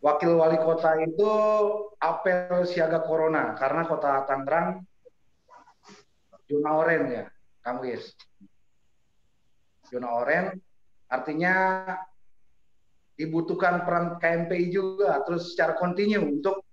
wakil 0.00 0.40
wali 0.40 0.56
kota 0.56 0.96
itu 1.04 1.30
apel 2.00 2.64
siaga 2.64 3.04
corona 3.04 3.52
karena 3.56 3.84
Kota 3.84 4.24
Tangerang 4.24 4.80
zona 6.48 6.70
oranye 6.74 7.14
ya, 7.14 7.26
Kang 7.62 7.78
Wis. 7.84 8.16
Zona 9.86 10.08
oranye 10.16 10.56
artinya 11.06 11.54
dibutuhkan 13.14 13.84
peran 13.84 14.16
KMPI 14.16 14.72
juga 14.72 15.20
terus 15.28 15.52
secara 15.52 15.76
kontinu 15.76 16.24
untuk 16.40 16.64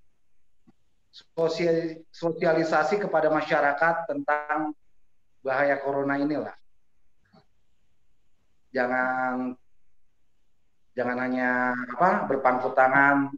sosial- 1.11 1.99
sosialisasi 2.07 3.03
kepada 3.03 3.27
masyarakat 3.27 4.07
tentang 4.07 4.71
bahaya 5.43 5.75
corona 5.83 6.15
inilah. 6.15 6.55
Jangan 8.71 9.57
jangan 10.97 11.17
hanya 11.21 11.77
apa 11.93 12.25
berpangku 12.25 12.73
tangan 12.73 13.29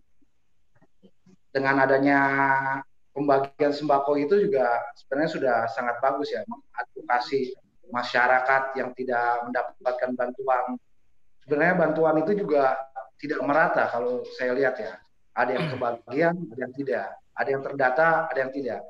dengan 1.52 1.84
adanya 1.84 2.22
pembagian 3.12 3.76
sembako 3.76 4.16
itu 4.16 4.48
juga 4.48 4.80
sebenarnya 4.96 5.32
sudah 5.36 5.58
sangat 5.76 6.00
bagus 6.00 6.32
ya 6.32 6.40
mengadvokasi 6.48 7.52
masyarakat 7.92 8.80
yang 8.80 8.96
tidak 8.96 9.44
mendapatkan 9.44 10.10
bantuan. 10.16 10.66
Sebenarnya 11.44 11.76
bantuan 11.76 12.16
itu 12.24 12.32
juga 12.46 12.80
tidak 13.20 13.42
merata 13.44 13.92
kalau 13.92 14.24
saya 14.40 14.56
lihat 14.56 14.80
ya. 14.80 14.96
Ada 15.36 15.52
yang 15.58 15.66
kebagian, 15.74 16.36
ada 16.38 16.62
yang 16.62 16.74
tidak. 16.78 17.08
Ada 17.34 17.50
yang 17.50 17.64
terdata, 17.66 18.08
ada 18.30 18.40
yang 18.40 18.54
tidak. 18.54 18.82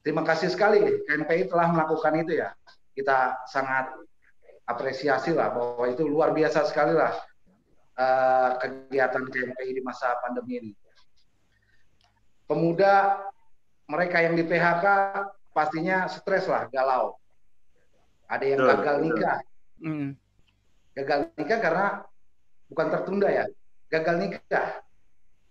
Terima 0.00 0.22
kasih 0.24 0.48
sekali 0.50 1.04
KNPI 1.04 1.52
telah 1.52 1.68
melakukan 1.70 2.14
itu 2.16 2.42
ya. 2.42 2.56
Kita 2.96 3.44
sangat 3.46 3.92
apresiasi 4.64 5.36
lah 5.36 5.52
bahwa 5.52 5.84
itu 5.92 6.08
luar 6.08 6.32
biasa 6.32 6.64
sekali 6.64 6.96
lah 6.96 7.12
eh, 7.94 8.50
kegiatan 8.58 9.24
KNPI 9.24 9.70
di 9.78 9.82
masa 9.82 10.18
pandemi 10.18 10.58
ini. 10.58 10.72
Pemuda 12.44 13.24
mereka 13.88 14.20
yang 14.20 14.36
di 14.36 14.44
PHK 14.44 14.84
pastinya 15.56 16.04
stres 16.08 16.44
lah, 16.44 16.68
galau. 16.68 17.16
Ada 18.28 18.44
yang 18.44 18.60
Betul, 18.64 18.70
gagal 18.72 18.96
betul. 18.96 19.06
nikah, 19.06 19.38
Mm. 19.74 20.08
gagal 20.96 21.18
nikah 21.36 21.58
karena 21.60 21.86
bukan 22.72 22.86
tertunda 22.88 23.28
ya, 23.28 23.44
gagal 23.92 24.16
nikah 24.16 24.68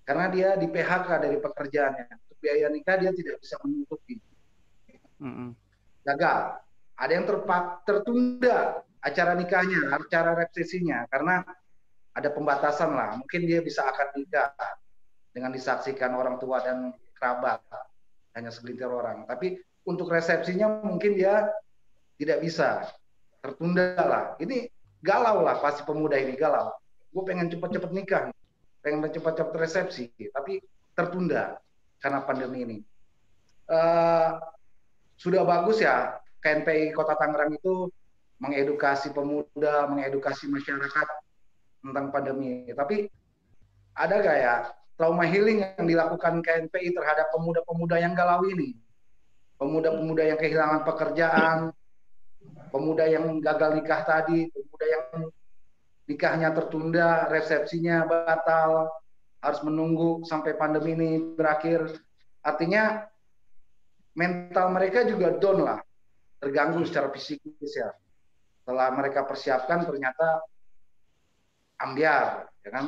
karena 0.03 0.25
dia 0.33 0.49
di 0.57 0.67
PHK 0.67 1.07
dari 1.21 1.37
pekerjaannya. 1.37 2.05
Untuk 2.09 2.37
biaya 2.41 2.67
nikah 2.73 2.95
dia 2.97 3.11
tidak 3.13 3.37
bisa 3.39 3.55
menutupi, 3.61 4.17
Mm-mm. 5.21 5.53
gagal. 6.03 6.59
Ada 6.93 7.11
yang 7.13 7.25
terpak 7.25 7.63
tertunda 7.85 8.57
acara 9.01 9.33
nikahnya, 9.37 9.93
acara 9.93 10.33
resepsinya 10.37 11.05
karena 11.09 11.41
ada 12.13 12.29
pembatasan 12.29 12.93
lah. 12.93 13.17
Mungkin 13.17 13.45
dia 13.45 13.59
bisa 13.59 13.85
akad 13.85 14.13
nikah 14.13 14.53
dengan 15.33 15.49
disaksikan 15.49 16.13
orang 16.13 16.37
tua 16.37 16.61
dan 16.61 16.93
kerabat 17.17 17.59
hanya 18.37 18.53
segelintir 18.53 18.89
orang. 18.89 19.25
Tapi 19.25 19.57
untuk 19.85 20.09
resepsinya 20.09 20.81
mungkin 20.85 21.17
dia 21.17 21.49
tidak 22.17 22.39
bisa 22.45 22.87
tertunda 23.41 23.97
lah. 23.97 24.23
Ini 24.39 24.69
galau 25.03 25.43
lah 25.43 25.59
pasti 25.59 25.83
pemuda 25.83 26.15
ini 26.15 26.37
galau. 26.37 26.71
Gue 27.13 27.23
pengen 27.27 27.51
cepet-cepet 27.51 27.91
nikah, 27.93 28.23
pengen 28.81 29.05
cepet-cepet 29.05 29.53
resepsi, 29.53 30.05
tapi 30.33 30.63
tertunda 30.97 31.59
karena 32.01 32.25
pandemi 32.25 32.65
ini. 32.65 32.77
Eh, 33.69 34.29
sudah 35.17 35.45
bagus 35.45 35.79
ya 35.79 36.17
KNPI 36.41 36.91
Kota 36.91 37.15
Tangerang 37.15 37.53
itu 37.55 37.87
mengedukasi 38.41 39.15
pemuda, 39.15 39.87
mengedukasi 39.87 40.51
masyarakat 40.51 41.07
tentang 41.83 42.09
pandemi. 42.09 42.65
Tapi 42.71 43.11
ada 43.93 44.15
gak 44.23 44.37
ya 44.39 44.55
trauma 44.95 45.27
healing 45.27 45.61
yang 45.61 45.85
dilakukan 45.85 46.39
KNPI 46.39 46.95
terhadap 46.95 47.29
pemuda-pemuda 47.35 47.99
yang 47.99 48.15
galau 48.15 48.47
ini? 48.47 48.79
Pemuda-pemuda 49.59 50.23
yang 50.33 50.39
kehilangan 50.39 50.81
pekerjaan, 50.87 51.59
pemuda 52.71 53.05
yang 53.05 53.37
gagal 53.43 53.77
nikah 53.77 54.01
tadi, 54.07 54.49
pemuda 54.49 54.85
yang 54.87 55.05
nikahnya 56.09 56.49
tertunda, 56.51 57.27
resepsinya 57.29 58.07
batal, 58.07 58.91
harus 59.43 59.61
menunggu 59.61 60.23
sampai 60.23 60.55
pandemi 60.55 60.95
ini 60.95 61.11
berakhir. 61.35 61.99
Artinya 62.43 63.07
mental 64.15 64.71
mereka 64.71 65.07
juga 65.07 65.35
down 65.35 65.63
lah, 65.63 65.79
terganggu 66.39 66.83
secara 66.87 67.11
psikis 67.11 67.71
ya. 67.75 67.91
Setelah 68.63 68.95
mereka 68.95 69.27
persiapkan 69.27 69.83
ternyata 69.83 70.43
ambiar, 71.83 72.47
ya 72.63 72.69
kan? 72.71 72.85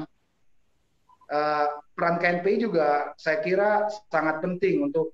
Eh, 1.25 1.67
peran 1.91 2.15
KNPI 2.21 2.55
juga 2.61 3.11
saya 3.17 3.41
kira 3.41 3.89
sangat 4.07 4.39
penting 4.45 4.87
untuk 4.87 5.11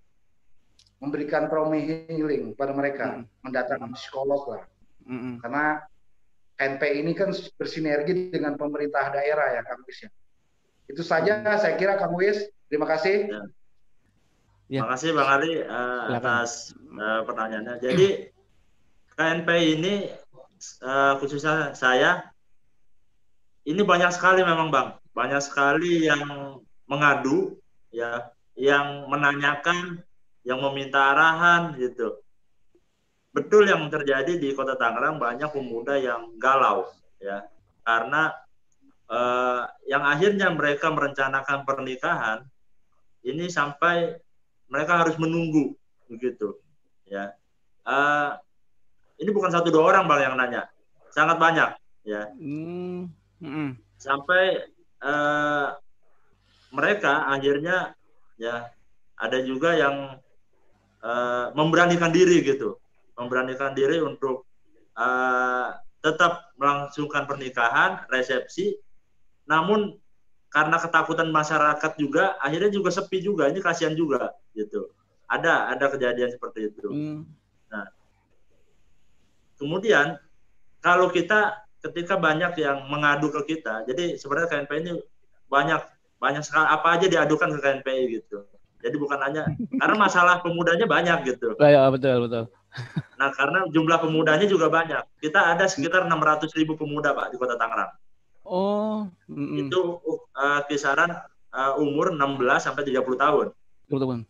memberikan 0.99 1.49
promi 1.49 2.05
healing 2.07 2.53
pada 2.53 2.75
mereka, 2.75 3.17
Hmm. 3.17 3.25
mendatangkan 3.41 3.95
psikolog 3.97 4.43
lah. 4.45 4.63
Mm-mm. 5.07 5.41
Karena 5.41 5.81
KNP 6.61 6.83
ini 7.01 7.17
kan 7.17 7.33
bersinergi 7.57 8.29
dengan 8.29 8.53
pemerintah 8.53 9.09
daerah 9.09 9.57
ya 9.57 9.61
Kang 9.65 9.81
Wis 9.89 10.05
ya. 10.05 10.09
Itu 10.85 11.01
saja 11.01 11.41
saya 11.57 11.73
kira 11.73 11.97
Kang 11.97 12.13
Wis. 12.13 12.45
Terima 12.69 12.85
kasih. 12.85 13.33
Ya. 13.33 13.41
Ya. 14.69 14.81
Makasih 14.85 15.11
Bang 15.11 15.27
Ali 15.27 15.59
Silakan. 15.59 16.15
atas 16.15 16.51
eh, 16.77 17.21
pertanyaannya. 17.25 17.75
Jadi 17.81 18.07
KNP 19.17 19.49
ini 19.79 19.93
eh, 20.85 21.13
khususnya 21.17 21.73
saya 21.73 22.30
ini 23.65 23.81
banyak 23.85 24.11
sekali 24.13 24.41
memang 24.41 24.73
Bang, 24.73 24.97
banyak 25.13 25.41
sekali 25.43 26.09
yang 26.09 26.57
mengadu 26.89 27.61
ya, 27.93 28.33
yang 28.57 29.05
menanyakan, 29.05 30.01
yang 30.41 30.59
meminta 30.65 31.13
arahan 31.13 31.77
gitu. 31.77 32.17
Betul 33.31 33.69
yang 33.69 33.87
terjadi 33.87 34.35
di 34.35 34.51
Kota 34.51 34.75
Tangerang 34.75 35.21
banyak 35.21 35.47
pemuda 35.53 35.95
yang 35.95 36.35
galau 36.35 36.89
ya, 37.21 37.47
karena 37.85 38.33
eh, 39.07 39.61
yang 39.87 40.03
akhirnya 40.03 40.51
mereka 40.51 40.91
merencanakan 40.91 41.63
pernikahan 41.63 42.39
ini 43.23 43.47
sampai 43.47 44.17
mereka 44.67 45.05
harus 45.05 45.15
menunggu 45.21 45.77
begitu 46.09 46.57
ya. 47.07 47.31
Eh, 47.87 48.31
ini 49.21 49.29
bukan 49.29 49.53
satu 49.53 49.69
dua 49.69 49.95
orang 49.95 50.09
bang 50.09 50.21
yang 50.27 50.35
nanya. 50.35 50.63
Sangat 51.13 51.37
banyak 51.37 51.69
ya 52.01 52.33
Mm, 53.41 53.73
sampai 53.97 54.69
eh, 55.01 55.67
mereka 56.71 57.25
akhirnya 57.25 57.97
ya 58.37 58.69
ada 59.17 59.37
juga 59.41 59.73
yang 59.73 60.21
eh, 61.01 61.45
memberanikan 61.57 62.13
diri 62.13 62.45
gitu. 62.45 62.77
Memberanikan 63.17 63.73
diri 63.73 63.97
untuk 63.97 64.45
eh, 64.93 65.67
tetap 66.05 66.53
melangsungkan 66.57 67.25
pernikahan 67.25 68.05
resepsi. 68.13 68.77
Namun 69.49 69.97
karena 70.53 70.77
ketakutan 70.77 71.33
masyarakat 71.33 71.91
juga 71.97 72.37
akhirnya 72.37 72.69
juga 72.69 72.93
sepi 72.93 73.25
juga. 73.25 73.49
Ini 73.49 73.57
kasihan 73.57 73.97
juga 73.97 74.37
gitu. 74.53 74.93
Ada 75.25 75.73
ada 75.73 75.85
kejadian 75.89 76.29
seperti 76.29 76.69
itu. 76.69 76.89
Mm. 76.89 77.21
kemudian 79.61 80.17
kalau 80.81 81.13
kita 81.13 81.53
ketika 81.81 82.15
banyak 82.17 82.53
yang 82.61 82.85
mengadu 82.87 83.33
ke 83.33 83.57
kita 83.57 83.83
jadi 83.89 84.15
sebenarnya 84.15 84.49
KNP 84.49 84.71
ini 84.85 84.91
banyak 85.49 85.81
banyak 86.21 86.43
sekali 86.45 86.67
apa 86.69 86.87
aja 86.97 87.05
diadukan 87.09 87.49
ke 87.57 87.59
KNPI 87.59 88.03
gitu 88.21 88.45
jadi 88.81 88.95
bukan 88.97 89.19
hanya 89.21 89.45
karena 89.77 89.95
masalah 89.97 90.41
pemudanya 90.41 90.89
banyak 90.89 91.33
gitu 91.33 91.53
ya, 91.57 91.89
betul 91.89 92.29
betul. 92.29 92.43
nah 93.19 93.29
karena 93.33 93.65
jumlah 93.69 93.97
pemudanya 94.01 94.47
juga 94.47 94.69
banyak 94.69 95.01
kita 95.19 95.53
ada 95.57 95.65
sekitar 95.65 96.05
600 96.05 96.47
ribu 96.57 96.77
pemuda 96.77 97.13
pak 97.13 97.33
di 97.33 97.37
kota 97.37 97.57
Tangerang 97.57 97.93
Oh, 98.41 99.05
mm-mm. 99.29 99.69
itu 99.69 100.01
uh, 100.33 100.65
kisaran 100.65 101.13
uh, 101.53 101.77
umur 101.77 102.09
16 102.09 102.41
sampai 102.57 102.83
30 102.89 103.05
tahun 103.21 103.47
betul 103.85 104.07
betul. 104.09 104.25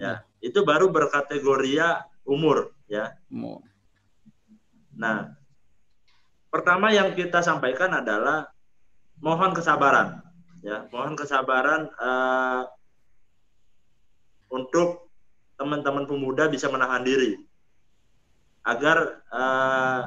ya 0.00 0.24
itu 0.40 0.64
baru 0.64 0.88
berkategoria 0.88 2.08
umur 2.24 2.72
ya. 2.88 3.16
Nah, 4.96 5.32
pertama 6.50 6.90
yang 6.90 7.14
kita 7.14 7.40
sampaikan 7.40 7.94
adalah 7.94 8.50
mohon 9.22 9.54
kesabaran, 9.54 10.20
ya, 10.60 10.84
mohon 10.90 11.14
kesabaran 11.14 11.86
eh, 11.88 12.62
untuk 14.50 15.08
teman-teman 15.54 16.04
pemuda 16.10 16.50
bisa 16.50 16.66
menahan 16.66 17.06
diri 17.06 17.38
agar 18.66 19.22
eh, 19.30 20.02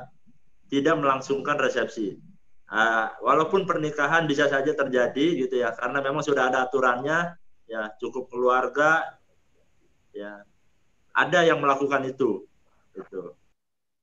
tidak 0.69 0.95
melangsungkan 0.99 1.57
resepsi. 1.57 2.19
Eh, 2.73 3.07
walaupun 3.23 3.63
pernikahan 3.63 4.27
bisa 4.27 4.51
saja 4.51 4.75
terjadi 4.75 5.47
gitu 5.47 5.55
ya, 5.63 5.71
karena 5.73 6.03
memang 6.03 6.21
sudah 6.21 6.51
ada 6.51 6.67
aturannya, 6.67 7.39
ya 7.65 7.81
cukup 7.97 8.27
keluarga, 8.27 9.15
ya 10.11 10.43
ada 11.13 11.39
yang 11.45 11.61
melakukan 11.63 12.03
itu, 12.09 12.43
gitu 12.97 13.37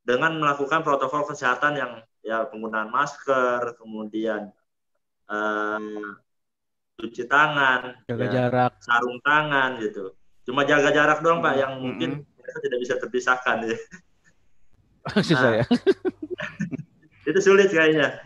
dengan 0.04 0.40
melakukan 0.40 0.80
protokol 0.82 1.28
kesehatan 1.28 1.76
yang 1.76 1.92
ya 2.20 2.44
penggunaan 2.48 2.92
masker, 2.92 3.76
kemudian 3.80 4.52
eh, 5.28 6.08
cuci 7.00 7.24
tangan, 7.24 7.96
Jaga 8.04 8.24
ya, 8.28 8.32
jarak. 8.32 8.72
sarung 8.84 9.18
tangan 9.24 9.80
gitu. 9.80 10.12
Cuma 10.44 10.68
jaga 10.68 10.92
jarak 10.92 11.24
doang 11.24 11.40
pak, 11.40 11.56
yang 11.56 11.80
mungkin 11.80 12.24
mereka 12.36 12.58
tidak 12.60 12.78
bisa 12.82 12.94
terpisahkan. 13.00 13.56
Ya. 13.64 13.78
Susah 15.24 15.64
ya. 15.64 15.66
Itu 17.28 17.40
sulit 17.40 17.72
kayaknya. 17.72 18.20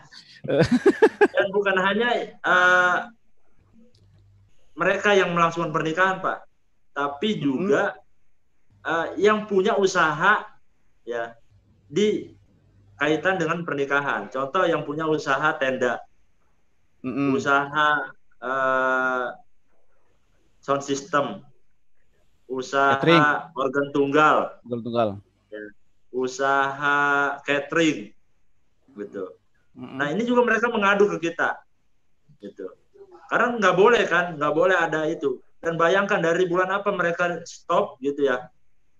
Dan 1.35 1.47
bukan 1.55 1.77
hanya 1.79 2.09
eh, 2.35 2.97
mereka 4.75 5.15
yang 5.15 5.31
melangsungkan 5.31 5.71
pernikahan 5.71 6.19
pak, 6.19 6.43
tapi 6.91 7.39
juga 7.39 7.95
eh, 8.83 9.07
yang 9.23 9.47
punya 9.47 9.79
usaha 9.79 10.43
ya 11.07 11.37
di 11.87 12.34
kaitan 12.95 13.35
dengan 13.35 13.63
pernikahan. 13.67 14.31
Contoh 14.31 14.63
yang 14.63 14.87
punya 14.87 15.03
usaha 15.07 15.51
tenda, 15.59 15.99
Mm-mm. 17.03 17.35
usaha 17.35 17.87
eh, 18.39 19.27
sound 20.63 20.81
system, 20.81 21.45
usaha 22.49 22.97
Catering. 22.97 23.23
organ 23.53 23.87
tunggal, 23.91 24.37
Betul 24.63 24.81
tunggal. 24.81 25.09
usaha 26.15 26.97
catering, 27.43 28.15
gitu. 28.95 29.35
Mm-mm. 29.75 29.99
Nah 29.99 30.07
ini 30.15 30.23
juga 30.23 30.47
mereka 30.47 30.71
mengadu 30.71 31.11
ke 31.11 31.27
kita, 31.27 31.59
gitu. 32.39 32.71
Karena 33.27 33.59
nggak 33.59 33.75
boleh 33.75 34.03
kan, 34.07 34.39
nggak 34.39 34.53
boleh 34.55 34.77
ada 34.79 35.03
itu. 35.11 35.43
Dan 35.59 35.75
bayangkan 35.75 36.21
dari 36.21 36.45
bulan 36.47 36.71
apa 36.71 36.93
mereka 36.93 37.41
stop 37.43 37.99
gitu 37.99 38.31
ya? 38.31 38.47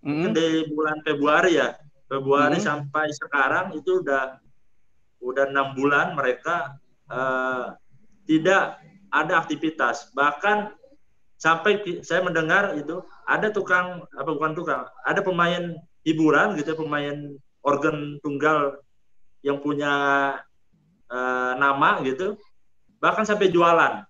Mm-mm. 0.03 0.27
Mungkin 0.27 0.31
dari 0.35 0.67
bulan 0.67 0.97
Februari 1.07 1.55
ya, 1.61 1.77
Februari 2.05 2.61
Hmm. 2.61 2.67
sampai 2.69 3.09
sekarang 3.13 3.73
itu 3.73 4.05
udah 4.05 4.37
udah 5.25 5.45
enam 5.49 5.73
bulan 5.73 6.13
mereka 6.13 6.77
eh, 7.09 7.65
tidak 8.29 8.81
ada 9.09 9.33
aktivitas. 9.41 10.13
Bahkan 10.13 10.73
sampai 11.37 12.01
saya 12.01 12.21
mendengar 12.25 12.73
itu 12.77 13.01
ada 13.25 13.49
tukang 13.49 14.05
apa 14.13 14.29
bukan 14.33 14.53
tukang, 14.57 14.85
ada 15.05 15.21
pemain 15.21 15.73
hiburan 16.05 16.53
gitu, 16.57 16.73
ya, 16.73 16.77
pemain 16.77 17.17
organ 17.65 18.21
tunggal 18.21 18.81
yang 19.41 19.57
punya 19.61 19.93
eh, 21.09 21.53
nama 21.57 22.01
gitu, 22.05 22.37
bahkan 22.97 23.25
sampai 23.25 23.53
jualan 23.53 24.05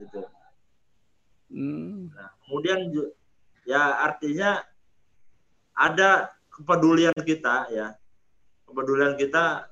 gitu. 0.00 0.24
Mm. 1.48 2.12
Kemudian 2.44 2.92
ju- 2.92 3.12
ya 3.68 4.04
artinya 4.04 4.64
ada 5.76 6.32
kepedulian 6.58 7.14
kita 7.14 7.70
ya. 7.70 7.94
Kepedulian 8.66 9.14
kita 9.14 9.70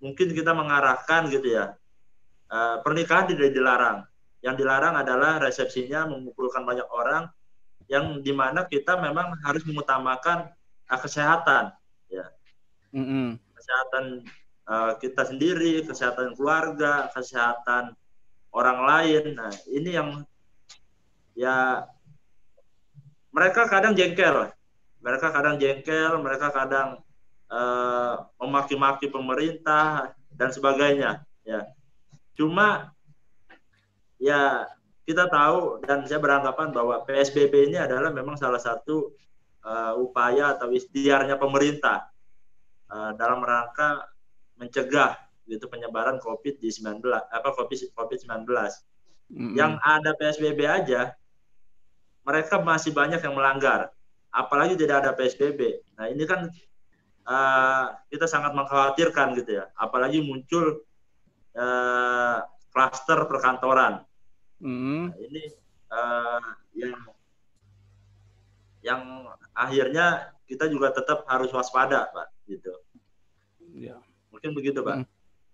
mungkin 0.00 0.32
kita 0.32 0.56
mengarahkan 0.56 1.28
gitu 1.28 1.52
ya. 1.52 1.76
Eh, 2.48 2.76
pernikahan 2.80 3.28
tidak 3.28 3.52
dilarang. 3.52 4.08
Yang 4.40 4.64
dilarang 4.64 4.94
adalah 4.96 5.36
resepsinya 5.42 6.08
mengumpulkan 6.08 6.64
banyak 6.64 6.88
orang 6.88 7.28
yang 7.88 8.20
di 8.20 8.32
mana 8.32 8.64
kita 8.64 8.96
memang 8.96 9.36
harus 9.44 9.62
mengutamakan 9.68 10.48
eh, 10.88 11.00
kesehatan 11.00 11.76
Mm-mm. 12.88 13.36
kesehatan 13.52 14.24
eh, 14.64 14.92
kita 15.04 15.22
sendiri, 15.28 15.84
kesehatan 15.84 16.32
keluarga, 16.32 17.12
kesehatan 17.12 17.92
orang 18.52 18.78
lain. 18.80 19.24
Nah, 19.36 19.52
ini 19.68 19.90
yang 19.92 20.24
ya 21.36 21.84
mereka 23.28 23.68
kadang 23.68 23.92
jengkel, 23.92 24.48
mereka 24.98 25.30
kadang 25.30 25.56
jengkel, 25.56 26.18
mereka 26.20 26.50
kadang 26.50 27.02
eh, 27.50 28.14
memaki-maki 28.38 29.08
pemerintah 29.08 30.14
dan 30.34 30.50
sebagainya. 30.50 31.22
Ya, 31.46 31.64
cuma 32.36 32.92
ya 34.20 34.66
kita 35.08 35.30
tahu 35.32 35.80
dan 35.88 36.04
saya 36.04 36.20
beranggapan 36.20 36.68
bahwa 36.74 37.00
PSBB 37.08 37.72
ini 37.72 37.78
adalah 37.80 38.12
memang 38.12 38.36
salah 38.36 38.60
satu 38.60 39.14
eh, 39.64 39.94
upaya 39.96 40.58
atau 40.58 40.68
ikhtiarnya 40.68 41.40
pemerintah 41.40 42.10
eh, 42.92 43.12
dalam 43.16 43.40
rangka 43.40 44.04
mencegah 44.58 45.16
gitu 45.48 45.64
penyebaran 45.72 46.20
COVID 46.20 46.60
di 46.60 46.68
19 46.68 47.00
apa 47.08 47.48
COVID 47.56 47.96
COVID 47.96 48.18
19. 48.28 48.44
Mm-mm. 49.28 49.54
Yang 49.56 49.72
ada 49.80 50.10
PSBB 50.16 50.60
aja 50.68 51.16
mereka 52.28 52.60
masih 52.60 52.92
banyak 52.92 53.24
yang 53.24 53.32
melanggar. 53.32 53.88
Apalagi 54.32 54.76
tidak 54.76 55.04
ada 55.04 55.10
PSBB. 55.16 55.82
Nah, 55.96 56.06
ini 56.12 56.24
kan 56.28 56.48
eh, 57.28 57.86
kita 58.12 58.26
sangat 58.28 58.52
mengkhawatirkan 58.52 59.36
gitu 59.38 59.62
ya. 59.62 59.70
Apalagi 59.76 60.24
muncul 60.24 60.84
klaster 62.70 63.26
perkantoran. 63.26 64.06
Mm-mm. 64.62 65.10
Nah, 65.10 65.18
ini 65.18 65.42
eh, 65.90 66.48
yang 66.78 66.94
yang 68.78 69.00
akhirnya 69.52 70.32
kita 70.46 70.70
juga 70.70 70.94
tetap 70.94 71.26
harus 71.28 71.50
waspada, 71.50 72.08
Pak. 72.14 72.28
Gitu. 72.46 72.72
Ya. 73.76 73.98
Mungkin 74.32 74.54
begitu, 74.54 74.80
Pak. 74.80 75.04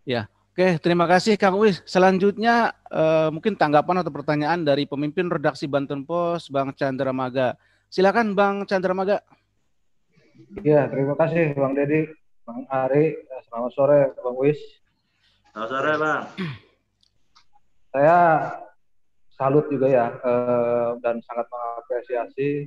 Ya. 0.05 0.29
Oke, 0.55 0.79
terima 0.79 1.11
kasih 1.11 1.35
Kang 1.35 1.59
Uwis. 1.59 1.83
Selanjutnya 1.83 2.79
eh, 2.87 3.27
mungkin 3.35 3.59
tanggapan 3.59 4.07
atau 4.07 4.15
pertanyaan 4.15 4.63
dari 4.63 4.87
pemimpin 4.87 5.27
redaksi 5.27 5.67
Banten 5.67 6.07
Pos, 6.07 6.47
Bang 6.47 6.71
Chandra 6.79 7.11
Maga. 7.11 7.59
Silakan 7.93 8.35
Bang 8.35 8.65
Chandra 8.67 8.93
Maga. 8.97 9.19
Iya, 10.61 10.91
terima 10.91 11.15
kasih 11.15 11.55
Bang 11.55 11.79
Dedi, 11.79 12.11
Bang 12.43 12.67
Ari. 12.67 13.15
Selamat 13.47 13.73
sore 13.75 14.01
Bang 14.19 14.35
Uwis. 14.35 14.59
Selamat 15.55 15.69
sore, 15.71 15.93
Bang. 16.01 16.23
Saya 17.95 18.19
salut 19.39 19.67
juga 19.71 19.87
ya 19.87 20.07
eh, 20.11 20.91
dan 21.03 21.23
sangat 21.23 21.47
mengapresiasi 21.47 22.67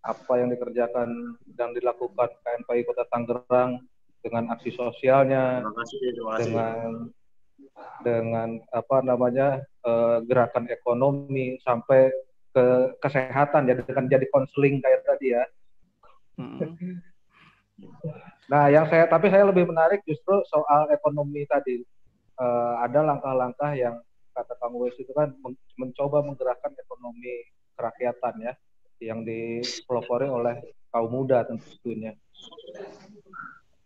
apa 0.00 0.32
yang 0.40 0.48
dikerjakan 0.52 1.08
dan 1.56 1.76
dilakukan 1.76 2.28
KNPI 2.40 2.88
Kota 2.88 3.04
Tangerang 3.12 3.84
dengan 4.20 4.52
aksi 4.52 4.72
sosialnya, 4.72 5.64
Terima 5.64 5.76
kasih, 5.80 5.98
terima 6.12 6.30
kasih. 6.36 6.44
dengan 6.44 6.88
dengan 8.04 8.48
apa 8.72 8.96
namanya 9.00 9.48
eh, 9.64 10.18
gerakan 10.28 10.68
ekonomi 10.68 11.56
sampai 11.64 12.12
ke 12.50 12.66
kesehatan 12.98 13.70
jadi 13.70 13.82
dengan 13.86 14.06
jadi 14.10 14.26
konseling 14.30 14.82
kayak 14.82 15.06
tadi 15.06 15.26
ya. 15.34 15.44
Mm. 16.38 16.58
Nah, 18.50 18.66
yang 18.66 18.84
saya 18.90 19.06
tapi 19.06 19.30
saya 19.30 19.46
lebih 19.46 19.64
menarik 19.64 20.02
justru 20.04 20.42
soal 20.50 20.90
ekonomi 20.90 21.46
tadi. 21.46 21.80
Eh, 22.40 22.74
ada 22.82 23.04
langkah-langkah 23.04 23.72
yang 23.76 24.00
kata 24.34 24.58
Kang 24.58 24.74
Wes 24.80 24.96
itu 24.98 25.12
kan 25.12 25.30
men- 25.44 25.60
mencoba 25.78 26.24
menggerakkan 26.24 26.72
ekonomi 26.74 27.46
kerakyatan 27.78 28.34
ya, 28.40 28.52
yang 28.98 29.22
dipelopori 29.22 30.26
oleh 30.26 30.56
kaum 30.90 31.12
muda 31.12 31.46
tentunya. 31.46 32.16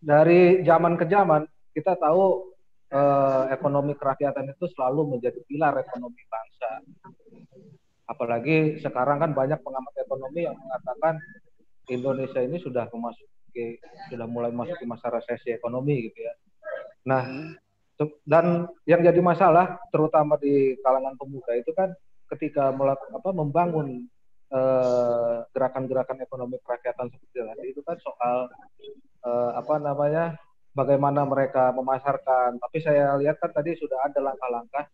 Dari 0.00 0.64
zaman 0.64 0.96
ke 0.96 1.04
zaman 1.12 1.44
kita 1.76 1.98
tahu 2.00 2.54
eh, 2.88 3.44
ekonomi 3.52 3.92
kerakyatan 3.98 4.48
itu 4.54 4.64
selalu 4.72 5.18
menjadi 5.18 5.44
pilar 5.44 5.76
ekonomi 5.76 6.22
bangsa. 6.30 6.70
Apalagi 8.04 8.80
sekarang 8.84 9.20
kan 9.20 9.30
banyak 9.32 9.60
pengamat 9.64 9.94
ekonomi 10.04 10.44
yang 10.44 10.56
mengatakan 10.56 11.16
Indonesia 11.88 12.40
ini 12.40 12.60
sudah 12.60 12.88
memasuki 12.92 13.80
sudah 14.12 14.26
mulai 14.28 14.52
masuk 14.52 14.76
ke 14.76 14.84
masa 14.84 15.08
resesi 15.12 15.52
ekonomi 15.54 16.10
gitu 16.10 16.20
ya. 16.24 16.34
Nah, 17.08 17.22
se- 17.96 18.20
dan 18.24 18.68
yang 18.84 19.00
jadi 19.04 19.20
masalah 19.20 19.78
terutama 19.88 20.36
di 20.40 20.76
kalangan 20.80 21.14
pemuda 21.16 21.52
itu 21.56 21.70
kan 21.72 21.92
ketika 22.34 22.72
melakukan 22.72 23.20
apa 23.20 23.30
membangun 23.30 23.88
eh, 24.52 25.36
gerakan-gerakan 25.52 26.18
ekonomi 26.24 26.56
kerakyatan 26.64 27.08
seperti 27.12 27.38
tadi 27.40 27.64
itu 27.72 27.80
kan 27.84 27.96
soal 28.00 28.48
eh, 29.24 29.50
apa 29.56 29.74
namanya 29.80 30.36
bagaimana 30.74 31.22
mereka 31.24 31.70
memasarkan. 31.72 32.58
Tapi 32.58 32.78
saya 32.82 33.14
lihat 33.16 33.38
kan 33.38 33.54
tadi 33.54 33.78
sudah 33.78 34.08
ada 34.08 34.20
langkah-langkah 34.20 34.84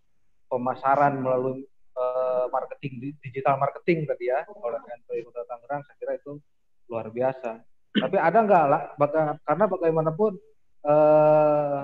pemasaran 0.50 1.18
melalui 1.22 1.64
eh, 2.00 2.46
marketing 2.48 2.92
di- 3.02 3.16
digital 3.20 3.60
marketing 3.60 4.08
tadi 4.08 4.32
ya 4.32 4.40
oleh 4.48 4.80
NPI 4.80 5.20
Kota 5.28 5.44
Tangerang. 5.44 5.82
Saya 5.84 5.96
kira 6.00 6.12
itu 6.16 6.40
luar 6.88 7.12
biasa. 7.12 7.60
Tapi 7.90 8.16
ada 8.16 8.38
nggak 8.40 8.64
lah, 8.70 8.82
baga- 8.96 9.38
karena 9.44 9.64
bagaimanapun 9.68 10.32
eh, 10.80 11.80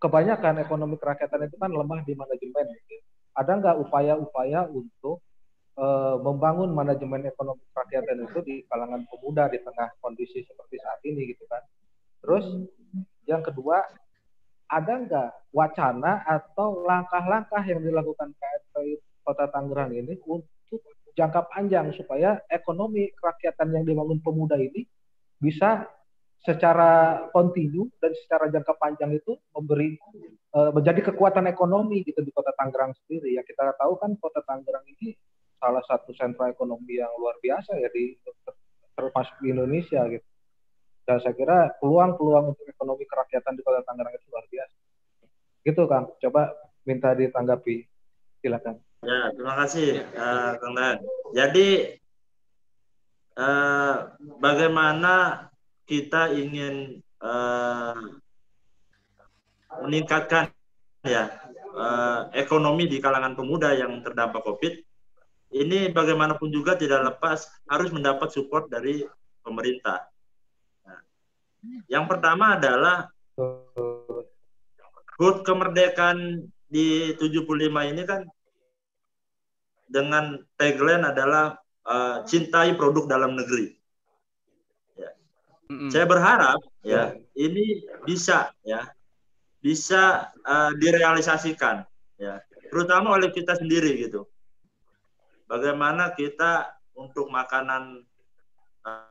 kebanyakan 0.00 0.54
ekonomi 0.64 0.96
kerakyatan 0.96 1.50
itu 1.50 1.56
kan 1.58 1.70
lemah 1.74 2.00
di 2.06 2.14
manajemen. 2.14 2.66
Ada 3.34 3.52
nggak 3.58 3.76
upaya-upaya 3.88 4.70
untuk 4.70 5.18
eh, 5.74 6.16
membangun 6.22 6.70
manajemen 6.70 7.26
ekonomi 7.26 7.62
kerakyatan 7.74 8.30
itu 8.30 8.38
di 8.46 8.56
kalangan 8.70 9.02
pemuda 9.10 9.50
di 9.50 9.58
tengah 9.60 9.90
kondisi 9.98 10.46
seperti 10.46 10.76
saat 10.78 11.00
ini 11.02 11.34
gitu 11.34 11.44
kan? 11.50 11.62
Terus 12.20 12.46
yang 13.24 13.40
kedua, 13.40 13.80
ada 14.70 14.92
nggak 15.02 15.30
wacana 15.50 16.22
atau 16.22 16.86
langkah-langkah 16.86 17.62
yang 17.66 17.82
dilakukan 17.82 18.30
KFI 18.38 19.09
Kota 19.20 19.46
Tangerang 19.52 19.92
ini 19.94 20.16
untuk 20.26 20.80
jangka 21.14 21.50
panjang 21.50 21.92
supaya 21.92 22.40
ekonomi 22.48 23.10
kerakyatan 23.12 23.74
yang 23.74 23.84
dibangun 23.84 24.22
pemuda 24.22 24.56
ini 24.56 24.86
bisa 25.40 25.88
secara 26.40 27.24
kontinu 27.36 27.92
dan 28.00 28.16
secara 28.16 28.48
jangka 28.48 28.72
panjang 28.80 29.12
itu 29.12 29.36
memberi 29.52 29.96
eh, 30.56 30.70
menjadi 30.72 31.12
kekuatan 31.12 31.44
ekonomi 31.52 32.00
gitu 32.00 32.24
di 32.24 32.32
Kota 32.32 32.52
Tangerang 32.56 32.96
sendiri. 33.04 33.36
Ya 33.36 33.44
kita 33.44 33.76
tahu 33.76 34.00
kan 34.00 34.16
Kota 34.16 34.40
Tangerang 34.44 34.84
ini 34.88 35.12
salah 35.60 35.84
satu 35.84 36.16
sentra 36.16 36.48
ekonomi 36.48 36.96
yang 36.96 37.12
luar 37.20 37.36
biasa 37.44 37.76
ya 37.76 37.92
di 37.92 38.16
termasuk 38.96 39.36
di 39.44 39.52
Indonesia 39.52 40.00
gitu. 40.08 40.24
Dan 41.04 41.20
saya 41.20 41.36
kira 41.36 41.76
peluang-peluang 41.80 42.56
untuk 42.56 42.64
ekonomi 42.64 43.04
kerakyatan 43.04 43.52
di 43.56 43.62
Kota 43.64 43.84
Tangerang 43.84 44.16
itu 44.16 44.26
luar 44.32 44.46
biasa. 44.48 44.76
Gitu 45.60 45.82
Kang, 45.84 46.06
coba 46.16 46.42
minta 46.88 47.12
ditanggapi. 47.12 47.84
Silakan. 48.40 48.80
Ya, 49.00 49.32
terima 49.32 49.56
kasih, 49.64 50.04
eh, 50.04 50.50
Kang 50.60 50.76
Dan. 50.76 51.00
Jadi, 51.32 51.68
eh, 53.32 53.96
bagaimana 54.36 55.48
kita 55.88 56.28
ingin 56.36 57.00
eh, 57.00 58.04
meningkatkan 59.80 60.52
ya 61.04 61.32
eh, 61.72 62.20
ekonomi 62.44 62.84
di 62.92 63.00
kalangan 63.00 63.32
pemuda 63.32 63.72
yang 63.72 64.04
terdampak 64.04 64.44
COVID, 64.44 64.74
ini 65.56 65.88
bagaimanapun 65.96 66.52
juga 66.52 66.76
tidak 66.76 67.00
lepas 67.16 67.48
harus 67.72 67.88
mendapat 67.96 68.28
support 68.28 68.68
dari 68.68 69.00
pemerintah. 69.40 70.12
Nah, 70.84 71.00
yang 71.88 72.04
pertama 72.04 72.60
adalah 72.60 73.08
HUT 75.16 75.36
kemerdekaan 75.40 76.44
di 76.68 77.16
75 77.16 77.88
ini 77.88 78.04
kan 78.04 78.28
dengan 79.90 80.38
tagline 80.54 81.02
adalah 81.02 81.58
uh, 81.82 82.22
cintai 82.22 82.78
produk 82.78 83.10
dalam 83.10 83.34
negeri. 83.34 83.74
Ya. 84.94 85.10
Mm-mm. 85.66 85.90
Saya 85.90 86.06
berharap 86.06 86.62
ya 86.86 87.18
ini 87.34 87.84
bisa 88.06 88.54
ya 88.62 88.86
bisa 89.60 90.32
uh, 90.46 90.72
direalisasikan 90.78 91.84
ya 92.16 92.38
terutama 92.70 93.18
oleh 93.18 93.34
kita 93.34 93.58
sendiri 93.58 93.98
gitu. 93.98 94.24
Bagaimana 95.50 96.14
kita 96.14 96.78
untuk 96.94 97.26
makanan 97.26 98.06
uh, 98.86 99.10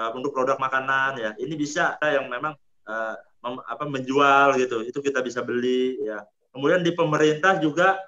uh, 0.00 0.10
untuk 0.16 0.32
produk 0.32 0.56
makanan 0.56 1.20
ya 1.20 1.30
ini 1.36 1.52
bisa 1.52 2.00
yang 2.00 2.32
memang 2.32 2.56
uh, 2.88 3.14
mem- 3.42 3.66
apa 3.66 3.84
menjual 3.84 4.56
gitu. 4.56 4.86
Itu 4.86 4.98
kita 5.02 5.20
bisa 5.20 5.42
beli 5.42 5.98
ya. 6.00 6.22
Kemudian 6.54 6.84
di 6.84 6.92
pemerintah 6.94 7.58
juga 7.58 7.98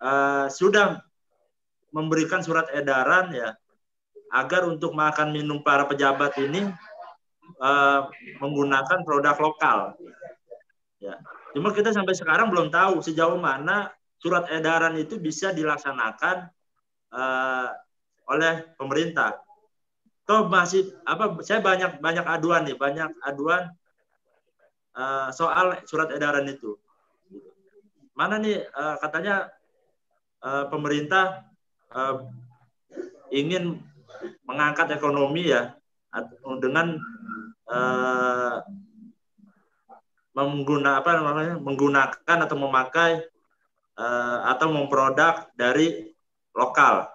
uh, 0.00 0.46
sudah 0.46 1.00
memberikan 1.90 2.40
surat 2.40 2.70
edaran 2.70 3.34
ya 3.34 3.50
agar 4.30 4.62
untuk 4.70 4.94
makan 4.94 5.34
minum 5.34 5.58
para 5.66 5.82
pejabat 5.90 6.38
ini 6.38 6.70
uh, 7.58 8.06
menggunakan 8.38 9.02
produk 9.02 9.36
lokal. 9.42 9.98
Ya. 11.02 11.18
Cuma 11.50 11.74
kita 11.74 11.90
sampai 11.90 12.14
sekarang 12.14 12.52
belum 12.52 12.70
tahu 12.70 13.02
sejauh 13.02 13.40
mana 13.40 13.90
surat 14.20 14.46
edaran 14.52 14.94
itu 15.00 15.18
bisa 15.18 15.50
dilaksanakan 15.50 16.46
uh, 17.10 17.68
oleh 18.30 18.70
pemerintah 18.78 19.42
toh 20.30 20.46
masih 20.46 20.94
apa 21.02 21.42
saya 21.42 21.58
banyak 21.58 21.98
banyak 21.98 22.22
aduan 22.22 22.62
nih 22.62 22.78
banyak 22.78 23.10
aduan 23.26 23.66
uh, 24.94 25.34
soal 25.34 25.74
surat 25.90 26.06
edaran 26.14 26.46
itu. 26.46 26.78
Mana 28.14 28.38
nih 28.38 28.62
uh, 28.70 28.94
katanya 29.02 29.50
uh, 30.38 30.70
pemerintah 30.70 31.50
uh, 31.90 32.30
ingin 33.34 33.82
mengangkat 34.46 34.94
ekonomi 34.94 35.50
ya 35.50 35.74
dengan 36.62 36.94
uh, 37.66 38.62
mengguna 40.30 41.02
apa 41.02 41.10
namanya 41.18 41.58
menggunakan 41.58 42.38
atau 42.46 42.54
memakai 42.54 43.18
uh, 43.98 44.38
atau 44.46 44.70
memproduk 44.70 45.50
dari 45.58 46.14
lokal 46.54 47.10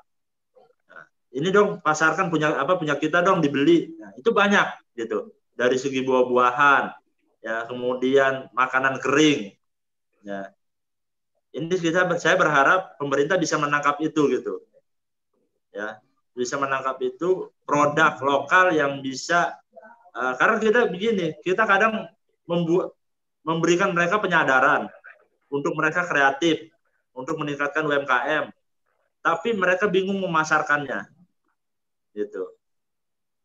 ini 1.35 1.51
dong 1.51 1.83
pasarkan 1.83 2.31
punya 2.31 2.55
apa 2.55 2.79
punya 2.79 2.95
kita 2.95 3.19
dong 3.19 3.43
dibeli. 3.43 3.91
Nah, 3.99 4.15
itu 4.15 4.31
banyak 4.31 4.95
gitu. 4.95 5.35
Dari 5.55 5.75
segi 5.75 6.03
buah-buahan 6.03 6.83
ya 7.43 7.67
kemudian 7.67 8.47
makanan 8.55 9.03
kering 9.03 9.51
ya. 10.23 10.49
Ini 11.55 11.71
kita 11.71 12.07
saya 12.19 12.35
berharap 12.35 12.99
pemerintah 12.99 13.35
bisa 13.35 13.59
menangkap 13.59 13.99
itu 13.99 14.31
gitu. 14.31 14.63
Ya 15.75 15.99
bisa 16.35 16.59
menangkap 16.59 16.99
itu 16.99 17.47
produk 17.63 18.19
lokal 18.19 18.75
yang 18.75 18.99
bisa 18.99 19.55
uh, 20.11 20.35
karena 20.35 20.59
kita 20.59 20.79
begini 20.91 21.39
kita 21.39 21.63
kadang 21.63 22.11
membuat 22.43 22.91
memberikan 23.47 23.95
mereka 23.95 24.19
penyadaran 24.19 24.91
untuk 25.47 25.71
mereka 25.79 26.03
kreatif 26.03 26.67
untuk 27.15 27.39
meningkatkan 27.39 27.87
UMKM, 27.87 28.51
tapi 29.23 29.55
mereka 29.55 29.87
bingung 29.87 30.19
memasarkannya, 30.19 31.07
gitu. 32.15 32.47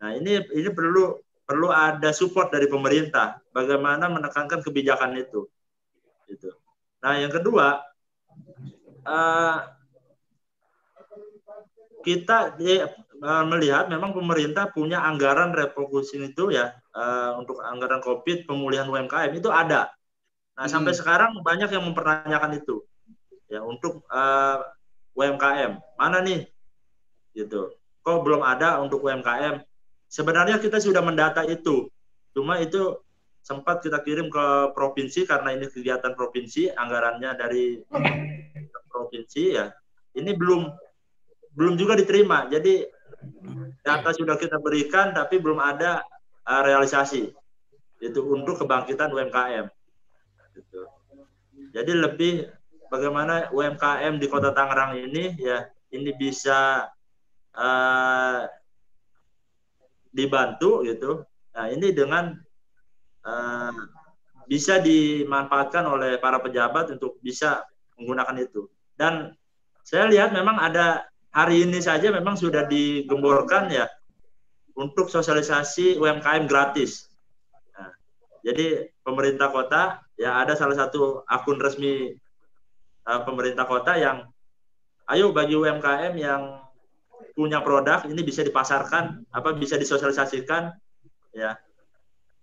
Nah 0.00 0.16
ini 0.16 0.40
ini 0.54 0.70
perlu 0.70 1.18
perlu 1.44 1.68
ada 1.74 2.14
support 2.14 2.54
dari 2.54 2.70
pemerintah, 2.70 3.42
bagaimana 3.50 4.06
menekankan 4.06 4.62
kebijakan 4.62 5.18
itu, 5.18 5.50
gitu. 6.30 6.54
Nah 7.02 7.18
yang 7.18 7.34
kedua, 7.34 7.82
uh, 9.02 9.58
kita 12.06 12.54
uh, 13.20 13.44
melihat 13.50 13.90
memang 13.90 14.14
pemerintah 14.14 14.70
punya 14.70 15.02
anggaran 15.04 15.52
refocusing 15.52 16.32
itu 16.32 16.54
ya 16.54 16.72
uh, 16.96 17.36
untuk 17.36 17.60
anggaran 17.60 18.00
COVID 18.00 18.48
pemulihan 18.48 18.88
UMKM 18.88 19.34
itu 19.34 19.50
ada. 19.50 19.90
Nah 20.56 20.64
hmm. 20.64 20.72
sampai 20.72 20.92
sekarang 20.94 21.42
banyak 21.42 21.68
yang 21.68 21.84
mempertanyakan 21.84 22.62
itu 22.62 22.86
ya 23.50 23.60
untuk 23.66 24.06
uh, 24.08 24.62
UMKM 25.18 25.82
mana 25.98 26.22
nih 26.22 26.46
gitu. 27.34 27.74
Kok 28.00 28.24
belum 28.24 28.40
ada 28.40 28.80
untuk 28.80 29.04
UMKM? 29.04 29.60
Sebenarnya 30.10 30.58
kita 30.58 30.82
sudah 30.82 31.04
mendata 31.04 31.46
itu, 31.46 31.86
cuma 32.34 32.58
itu 32.58 32.98
sempat 33.40 33.80
kita 33.80 34.02
kirim 34.04 34.28
ke 34.28 34.74
provinsi 34.76 35.24
karena 35.24 35.56
ini 35.56 35.70
kegiatan 35.70 36.12
provinsi 36.12 36.72
anggarannya 36.74 37.30
dari 37.38 37.80
provinsi 38.90 39.42
ya. 39.54 39.70
Ini 40.16 40.34
belum 40.34 40.66
belum 41.54 41.74
juga 41.78 41.96
diterima. 41.96 42.50
Jadi 42.50 42.84
data 43.80 44.10
sudah 44.12 44.36
kita 44.36 44.60
berikan 44.60 45.12
tapi 45.16 45.40
belum 45.40 45.60
ada 45.60 46.04
uh, 46.46 46.62
realisasi 46.64 47.32
itu 48.00 48.20
untuk 48.28 48.60
kebangkitan 48.60 49.12
UMKM. 49.12 49.66
Gitu. 50.56 50.80
Jadi 51.70 51.92
lebih 51.94 52.32
bagaimana 52.90 53.48
UMKM 53.54 54.18
di 54.18 54.26
Kota 54.26 54.50
Tangerang 54.50 54.98
ini 54.98 55.36
ya 55.38 55.68
ini 55.94 56.10
bisa 56.16 56.88
uh, 57.56 58.46
dibantu 60.10 60.82
gitu. 60.86 61.22
Nah 61.54 61.66
ini 61.70 61.94
dengan 61.94 62.34
uh, 63.26 63.80
bisa 64.50 64.82
dimanfaatkan 64.82 65.86
oleh 65.86 66.18
para 66.18 66.42
pejabat 66.42 66.98
untuk 66.98 67.22
bisa 67.22 67.62
menggunakan 67.94 68.36
itu. 68.42 68.66
Dan 68.98 69.30
saya 69.86 70.10
lihat 70.10 70.34
memang 70.34 70.58
ada 70.58 71.06
hari 71.30 71.62
ini 71.62 71.78
saja 71.78 72.10
memang 72.10 72.34
sudah 72.34 72.66
digemborkan 72.66 73.70
ya 73.70 73.86
untuk 74.74 75.06
sosialisasi 75.06 75.98
UMKM 75.98 76.50
gratis. 76.50 77.10
Nah, 77.74 77.90
jadi 78.42 78.90
pemerintah 79.06 79.54
kota 79.54 80.02
ya 80.18 80.42
ada 80.42 80.58
salah 80.58 80.74
satu 80.74 81.22
akun 81.30 81.62
resmi 81.62 82.18
uh, 83.06 83.20
pemerintah 83.22 83.66
kota 83.70 83.94
yang 83.94 84.26
ayo 85.10 85.30
bagi 85.30 85.54
UMKM 85.54 86.14
yang 86.18 86.69
punya 87.40 87.64
produk 87.64 88.04
ini 88.04 88.20
bisa 88.20 88.44
dipasarkan 88.44 89.24
apa 89.32 89.56
bisa 89.56 89.80
disosialisasikan 89.80 90.76
ya 91.32 91.56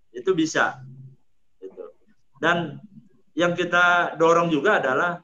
itu 0.09 0.33
bisa 0.33 0.81
gitu. 1.61 1.93
dan 2.41 2.81
yang 3.37 3.53
kita 3.53 4.17
dorong 4.17 4.49
juga 4.49 4.81
adalah 4.81 5.21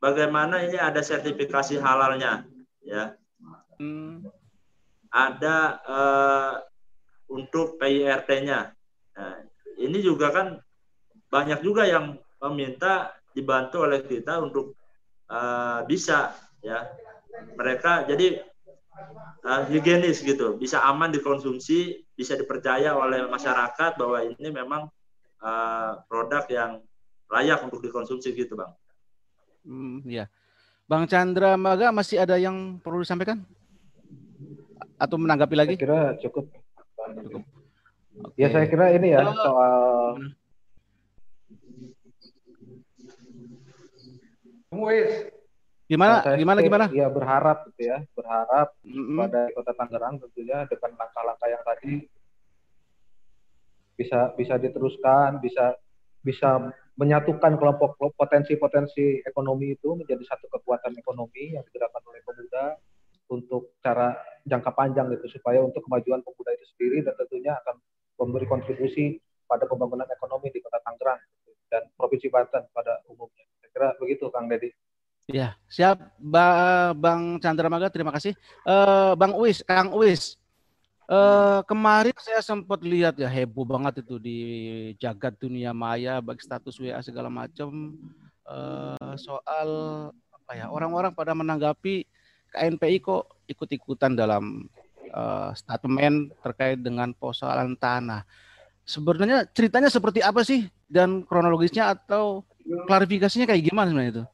bagaimana 0.00 0.64
ini 0.64 0.80
ada 0.80 1.04
sertifikasi 1.04 1.76
halalnya 1.76 2.48
ya 2.80 3.12
hmm. 3.76 4.24
ada 5.12 5.56
uh, 5.84 6.54
untuk 7.28 7.76
PIRT-nya 7.76 8.72
nah, 9.12 9.36
ini 9.76 10.00
juga 10.00 10.32
kan 10.32 10.56
banyak 11.28 11.60
juga 11.60 11.84
yang 11.84 12.16
meminta 12.40 13.12
dibantu 13.36 13.84
oleh 13.84 14.00
kita 14.08 14.40
untuk 14.40 14.72
uh, 15.28 15.84
bisa 15.84 16.32
ya 16.64 16.88
mereka 17.60 18.08
jadi 18.08 18.49
uh, 19.44 19.62
higienis 19.68 20.20
gitu 20.24 20.56
bisa 20.56 20.80
aman 20.84 21.12
dikonsumsi 21.12 22.04
bisa 22.14 22.36
dipercaya 22.36 22.94
oleh 22.96 23.26
masyarakat 23.28 23.96
bahwa 23.96 24.18
ini 24.24 24.48
memang 24.52 24.88
uh, 25.40 25.92
produk 26.06 26.44
yang 26.48 26.70
layak 27.30 27.62
untuk 27.62 27.80
dikonsumsi 27.80 28.34
gitu 28.34 28.58
bang. 28.58 28.72
Hmm, 29.62 30.02
ya. 30.04 30.26
Bang 30.90 31.06
Chandra 31.06 31.54
Maga 31.54 31.94
masih 31.94 32.18
ada 32.18 32.34
yang 32.34 32.82
perlu 32.82 33.06
disampaikan? 33.06 33.46
Atau 34.98 35.16
menanggapi 35.22 35.54
lagi? 35.54 35.74
Saya 35.78 35.84
kira 35.86 36.00
cukup. 36.18 36.50
cukup. 37.30 37.42
Okay. 38.20 38.42
Ya 38.42 38.48
saya 38.50 38.66
kira 38.66 38.92
ini 38.92 39.14
ya 39.14 39.22
soal 39.32 40.18
Wis. 44.70 45.39
Gimana? 45.90 46.22
Nah, 46.22 46.38
gimana? 46.38 46.58
Gimana? 46.62 46.86
Ya 46.94 47.10
berharap 47.10 47.66
gitu 47.74 47.90
ya, 47.90 47.98
berharap 48.14 48.78
mm-hmm. 48.86 49.18
pada 49.18 49.40
Kota 49.58 49.72
Tangerang 49.74 50.22
tentunya 50.22 50.62
dengan 50.70 50.90
langkah-langkah 50.94 51.48
yang 51.50 51.62
tadi 51.66 51.92
bisa 53.98 54.30
bisa 54.38 54.54
diteruskan, 54.54 55.42
bisa 55.42 55.74
bisa 56.22 56.70
menyatukan 56.94 57.58
kelompok 57.58 57.98
potensi-potensi 58.14 59.24
ekonomi 59.26 59.74
itu 59.74 59.98
menjadi 59.98 60.22
satu 60.30 60.46
kekuatan 60.52 60.94
ekonomi 60.94 61.58
yang 61.58 61.66
digerakkan 61.66 62.04
oleh 62.06 62.22
pemuda 62.22 62.78
untuk 63.34 63.74
cara 63.82 64.14
jangka 64.46 64.70
panjang 64.70 65.10
gitu 65.16 65.26
supaya 65.40 65.58
untuk 65.58 65.82
kemajuan 65.90 66.22
pemuda 66.22 66.54
itu 66.54 66.64
sendiri 66.76 67.02
dan 67.02 67.18
tentunya 67.18 67.56
akan 67.66 67.82
memberi 68.20 68.46
kontribusi 68.46 69.18
pada 69.48 69.66
pembangunan 69.66 70.06
ekonomi 70.06 70.54
di 70.54 70.62
Kota 70.62 70.78
Tangerang 70.86 71.18
gitu, 71.18 71.50
dan 71.66 71.82
Provinsi 71.98 72.30
Banten 72.30 72.68
pada 72.70 73.02
umumnya. 73.10 73.42
Saya 73.58 73.70
kira 73.74 73.88
begitu 73.98 74.30
Kang 74.30 74.46
Deddy. 74.46 74.70
Ya, 75.30 75.54
siap 75.70 76.10
ba 76.18 76.90
Bang 76.98 77.38
Chandra 77.38 77.70
Maga, 77.70 77.86
terima 77.86 78.10
kasih. 78.10 78.34
Uh, 78.66 79.14
Bang 79.14 79.38
Uis, 79.38 79.62
Kang 79.62 79.94
Uis, 79.94 80.40
Uh, 81.10 81.58
kemarin 81.66 82.14
saya 82.22 82.38
sempat 82.38 82.78
lihat 82.86 83.18
ya 83.18 83.26
heboh 83.26 83.66
banget 83.66 83.98
itu 83.98 84.22
di 84.22 84.38
jagat 84.94 85.34
dunia 85.42 85.74
maya 85.74 86.22
bagi 86.22 86.46
status 86.46 86.78
WA 86.78 87.02
segala 87.02 87.26
macam 87.26 87.98
uh, 88.46 89.18
soal 89.18 89.68
apa 90.14 90.52
ya 90.54 90.70
orang-orang 90.70 91.10
pada 91.10 91.34
menanggapi 91.34 92.06
KNPI 92.54 93.02
kok 93.02 93.26
ikut-ikutan 93.50 94.14
dalam 94.14 94.70
uh, 95.10 95.50
statement 95.50 96.30
terkait 96.46 96.78
dengan 96.78 97.10
persoalan 97.10 97.74
tanah. 97.74 98.22
Sebenarnya 98.86 99.50
ceritanya 99.50 99.90
seperti 99.90 100.22
apa 100.22 100.46
sih 100.46 100.70
dan 100.86 101.26
kronologisnya 101.26 101.90
atau 101.90 102.46
klarifikasinya 102.86 103.50
kayak 103.50 103.66
gimana 103.66 103.90
sebenarnya 103.90 104.12
itu? 104.14 104.24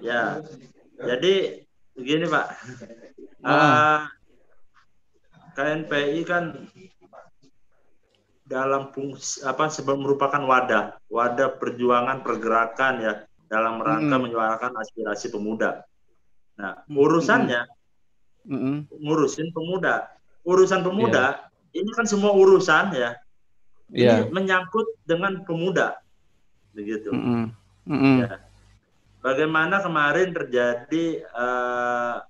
Ya, 0.00 0.40
jadi 0.96 1.64
begini 1.96 2.24
Pak. 2.28 2.46
Uh, 3.40 4.04
KNPI 5.56 6.20
kan 6.24 6.68
dalam 8.50 8.90
fungsi 8.90 9.46
apa 9.46 9.70
sebelum 9.70 10.02
merupakan 10.02 10.42
wadah, 10.42 10.98
wadah 11.06 11.54
perjuangan 11.60 12.26
pergerakan 12.26 12.94
ya 12.98 13.12
dalam 13.46 13.78
rangka 13.78 14.16
mm. 14.18 14.22
menyuarakan 14.26 14.72
aspirasi 14.74 15.30
pemuda. 15.30 15.86
Nah, 16.58 16.82
urusannya 16.90 17.62
mm 18.48 18.58
-hmm. 18.58 18.76
ngurusin 19.00 19.54
pemuda. 19.54 20.10
Urusan 20.42 20.82
pemuda 20.82 21.46
yeah. 21.70 21.78
ini 21.78 21.90
kan 21.94 22.06
semua 22.08 22.34
urusan 22.34 22.90
ya. 22.96 23.14
Yeah. 23.90 24.26
Ini 24.26 24.34
menyangkut 24.34 24.86
dengan 25.06 25.46
pemuda. 25.46 26.00
Begitu. 26.74 27.14
Mm 27.14 27.22
-hmm. 27.22 27.44
Mm 27.86 27.98
-hmm. 27.98 28.16
Ya. 28.26 28.49
Bagaimana 29.20 29.84
kemarin 29.84 30.32
terjadi 30.32 31.24
uh, 31.36 32.24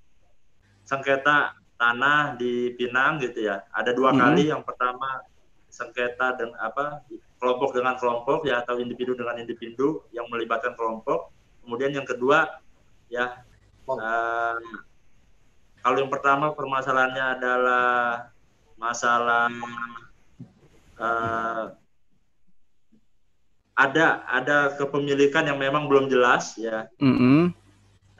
sengketa 0.82 1.54
tanah 1.78 2.34
di 2.34 2.74
Pinang 2.74 3.22
gitu 3.22 3.46
ya. 3.46 3.62
Ada 3.70 3.94
dua 3.94 4.10
hmm. 4.10 4.18
kali. 4.18 4.42
Yang 4.50 4.62
pertama 4.66 5.22
sengketa 5.70 6.34
dan 6.34 6.50
apa 6.58 7.06
kelompok 7.38 7.72
dengan 7.72 7.94
kelompok 7.96 8.44
ya 8.44 8.60
atau 8.60 8.76
individu 8.82 9.14
dengan 9.14 9.38
individu 9.38 10.02
yang 10.10 10.26
melibatkan 10.28 10.74
kelompok. 10.74 11.30
Kemudian 11.62 11.94
yang 11.94 12.04
kedua 12.04 12.58
ya 13.06 13.46
oh. 13.86 13.96
uh, 13.96 14.58
kalau 15.80 15.96
yang 15.96 16.12
pertama 16.12 16.52
permasalahannya 16.52 17.24
adalah 17.40 17.88
masalah 18.76 19.48
uh, 21.00 21.64
ada 23.80 24.28
ada 24.28 24.76
kepemilikan 24.76 25.48
yang 25.48 25.56
memang 25.56 25.88
belum 25.88 26.12
jelas 26.12 26.60
ya, 26.60 26.84
mm 27.00 27.14
-hmm. 27.16 27.40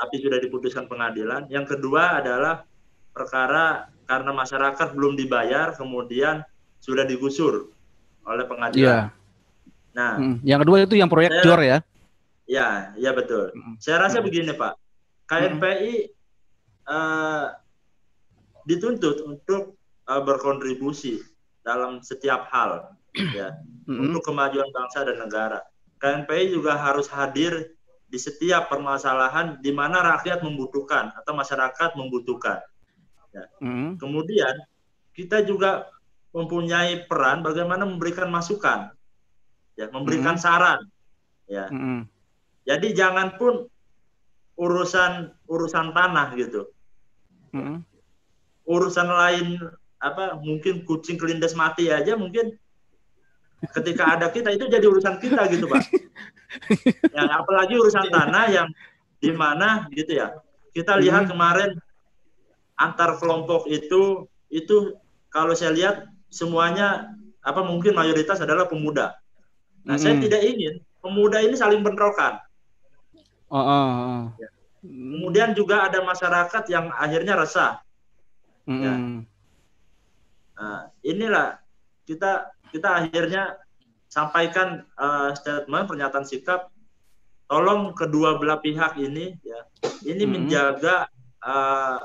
tapi 0.01 0.17
sudah 0.25 0.41
diputuskan 0.41 0.89
pengadilan. 0.89 1.45
Yang 1.53 1.77
kedua 1.77 2.25
adalah 2.25 2.65
perkara 3.13 3.93
karena 4.09 4.33
masyarakat 4.33 4.89
belum 4.97 5.21
dibayar 5.21 5.77
kemudian 5.77 6.41
sudah 6.81 7.05
digusur 7.05 7.69
oleh 8.25 8.45
pengadilan. 8.49 9.13
Yeah. 9.13 9.21
Nah, 9.91 10.17
hmm. 10.17 10.37
yang 10.47 10.63
kedua 10.65 10.87
itu 10.87 10.97
yang 10.97 11.11
proyek 11.11 11.43
jor 11.43 11.61
ya? 11.61 11.83
Ya, 12.47 12.95
ya 12.99 13.11
betul. 13.15 13.51
Hmm. 13.55 13.75
Saya 13.83 14.07
rasa 14.07 14.23
hmm. 14.23 14.27
begini 14.27 14.53
Pak, 14.55 14.75
KNPI 15.27 15.95
hmm. 16.09 16.91
uh, 16.91 17.47
dituntut 18.67 19.23
untuk 19.27 19.79
uh, 20.07 20.23
berkontribusi 20.23 21.23
dalam 21.63 22.01
setiap 22.03 22.49
hal, 22.51 22.95
ya, 23.15 23.55
hmm. 23.87 24.11
untuk 24.11 24.23
kemajuan 24.23 24.71
bangsa 24.71 25.03
dan 25.07 25.19
negara. 25.19 25.61
KNPI 26.01 26.57
juga 26.57 26.81
harus 26.81 27.07
hadir 27.13 27.77
di 28.11 28.19
setiap 28.19 28.67
permasalahan 28.67 29.63
di 29.63 29.71
mana 29.71 30.03
rakyat 30.03 30.43
membutuhkan 30.43 31.15
atau 31.15 31.33
masyarakat 31.37 31.95
membutuhkan. 31.95 32.59
Ya. 33.31 33.47
Mm. 33.63 34.03
Kemudian 34.03 34.55
kita 35.15 35.47
juga 35.47 35.87
mempunyai 36.35 37.07
peran 37.07 37.47
bagaimana 37.47 37.87
memberikan 37.87 38.27
masukan, 38.27 38.91
ya, 39.79 39.87
memberikan 39.95 40.35
mm. 40.35 40.43
saran, 40.43 40.81
ya. 41.47 41.71
Mm. 41.71 42.11
Jadi 42.67 42.89
jangan 42.91 43.39
pun 43.39 43.71
urusan 44.59 45.31
urusan 45.47 45.95
tanah 45.95 46.35
gitu, 46.35 46.67
mm. 47.55 47.87
urusan 48.67 49.09
lain 49.09 49.47
apa 50.03 50.35
mungkin 50.43 50.83
kucing 50.83 51.21
kelindes 51.21 51.55
mati 51.55 51.93
aja 51.93 52.17
mungkin 52.19 52.57
ketika 53.61 54.17
ada 54.17 54.27
kita 54.33 54.57
itu 54.57 54.65
jadi 54.67 54.85
urusan 54.89 55.21
kita 55.21 55.45
gitu 55.53 55.69
pak 55.69 55.85
ya 57.17 57.23
apalagi 57.37 57.77
urusan 57.77 58.09
tanah 58.09 58.45
yang 58.49 58.69
di 59.21 59.31
mana 59.37 59.85
gitu 59.93 60.17
ya 60.17 60.33
kita 60.73 60.97
lihat 60.97 61.29
hmm. 61.29 61.31
kemarin 61.37 61.71
antar 62.81 63.21
kelompok 63.21 63.69
itu 63.69 64.25
itu 64.49 64.97
kalau 65.29 65.53
saya 65.53 65.77
lihat 65.77 66.09
semuanya 66.33 67.13
apa 67.45 67.61
mungkin 67.61 67.93
mayoritas 67.93 68.41
adalah 68.41 68.65
pemuda 68.65 69.21
nah 69.85 70.01
hmm. 70.01 70.03
saya 70.03 70.17
tidak 70.17 70.41
ingin 70.41 70.81
pemuda 71.05 71.45
ini 71.45 71.55
saling 71.55 71.85
bentrokan 71.85 72.41
oh, 73.53 73.61
oh, 73.61 73.89
oh. 73.93 74.23
Ya. 74.41 74.49
kemudian 74.81 75.53
juga 75.53 75.85
ada 75.85 76.01
masyarakat 76.01 76.65
yang 76.73 76.89
akhirnya 76.97 77.37
resah 77.37 77.85
hmm. 78.65 78.81
ya. 78.81 78.95
nah, 80.57 80.81
inilah 81.05 81.61
kita 82.09 82.49
kita 82.71 83.07
akhirnya 83.07 83.59
sampaikan 84.11 84.83
uh, 84.99 85.31
statement 85.39 85.87
pernyataan 85.87 86.27
sikap 86.27 86.71
tolong 87.47 87.95
kedua 87.95 88.39
belah 88.39 88.59
pihak 88.63 88.99
ini 88.99 89.39
ya 89.43 89.61
ini 90.07 90.23
hmm. 90.27 90.31
menjaga 90.31 91.11
uh, 91.43 91.99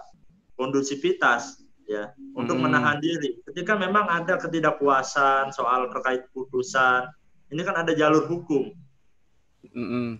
kondusivitas 0.57 1.61
ya 1.85 2.13
untuk 2.33 2.57
hmm. 2.57 2.65
menahan 2.65 2.97
diri 2.97 3.41
ketika 3.49 3.77
memang 3.77 4.09
ada 4.09 4.41
ketidakpuasan 4.41 5.53
soal 5.53 5.89
terkait 5.93 6.25
putusan 6.33 7.09
ini 7.53 7.61
kan 7.61 7.77
ada 7.77 7.93
jalur 7.93 8.25
hukum 8.25 8.73
hmm. 9.69 10.17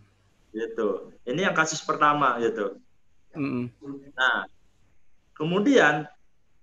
gitu 0.53 1.13
ini 1.25 1.41
yang 1.41 1.57
kasus 1.57 1.81
pertama 1.81 2.37
gitu 2.41 2.77
hmm. 3.33 3.73
nah 4.13 4.45
kemudian 5.33 6.05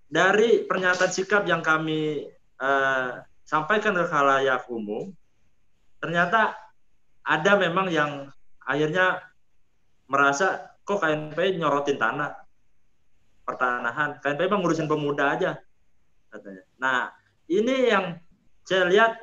dari 0.06 0.62
pernyataan 0.66 1.10
sikap 1.10 1.42
yang 1.50 1.64
kami 1.64 2.30
uh, 2.62 3.22
sampaikan 3.52 3.92
ke 3.92 4.08
khalayak 4.08 4.64
umum, 4.72 5.12
ternyata 6.00 6.56
ada 7.20 7.52
memang 7.60 7.92
yang 7.92 8.32
akhirnya 8.64 9.20
merasa 10.08 10.72
kok 10.88 11.04
KNP 11.04 11.60
nyorotin 11.60 12.00
tanah 12.00 12.32
pertanahan, 13.44 14.16
KNP 14.24 14.48
memang 14.48 14.64
ngurusin 14.64 14.88
pemuda 14.88 15.36
aja 15.36 15.60
katanya. 16.32 16.64
Nah, 16.80 17.12
ini 17.52 17.92
yang 17.92 18.16
saya 18.64 18.88
lihat 18.88 19.20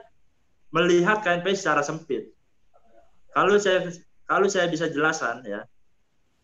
melihat 0.69 1.25
KNP 1.25 1.57
secara 1.57 1.81
sempit. 1.81 2.29
Kalau 3.33 3.57
saya 3.57 3.89
kalau 4.29 4.45
saya 4.45 4.69
bisa 4.69 4.93
jelaskan 4.93 5.41
ya, 5.41 5.65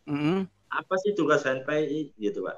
mm 0.10 0.18
-hmm. 0.18 0.38
apa 0.74 0.94
sih 1.06 1.14
tugas 1.14 1.46
KNPI 1.46 2.18
gitu 2.18 2.50
pak? 2.50 2.58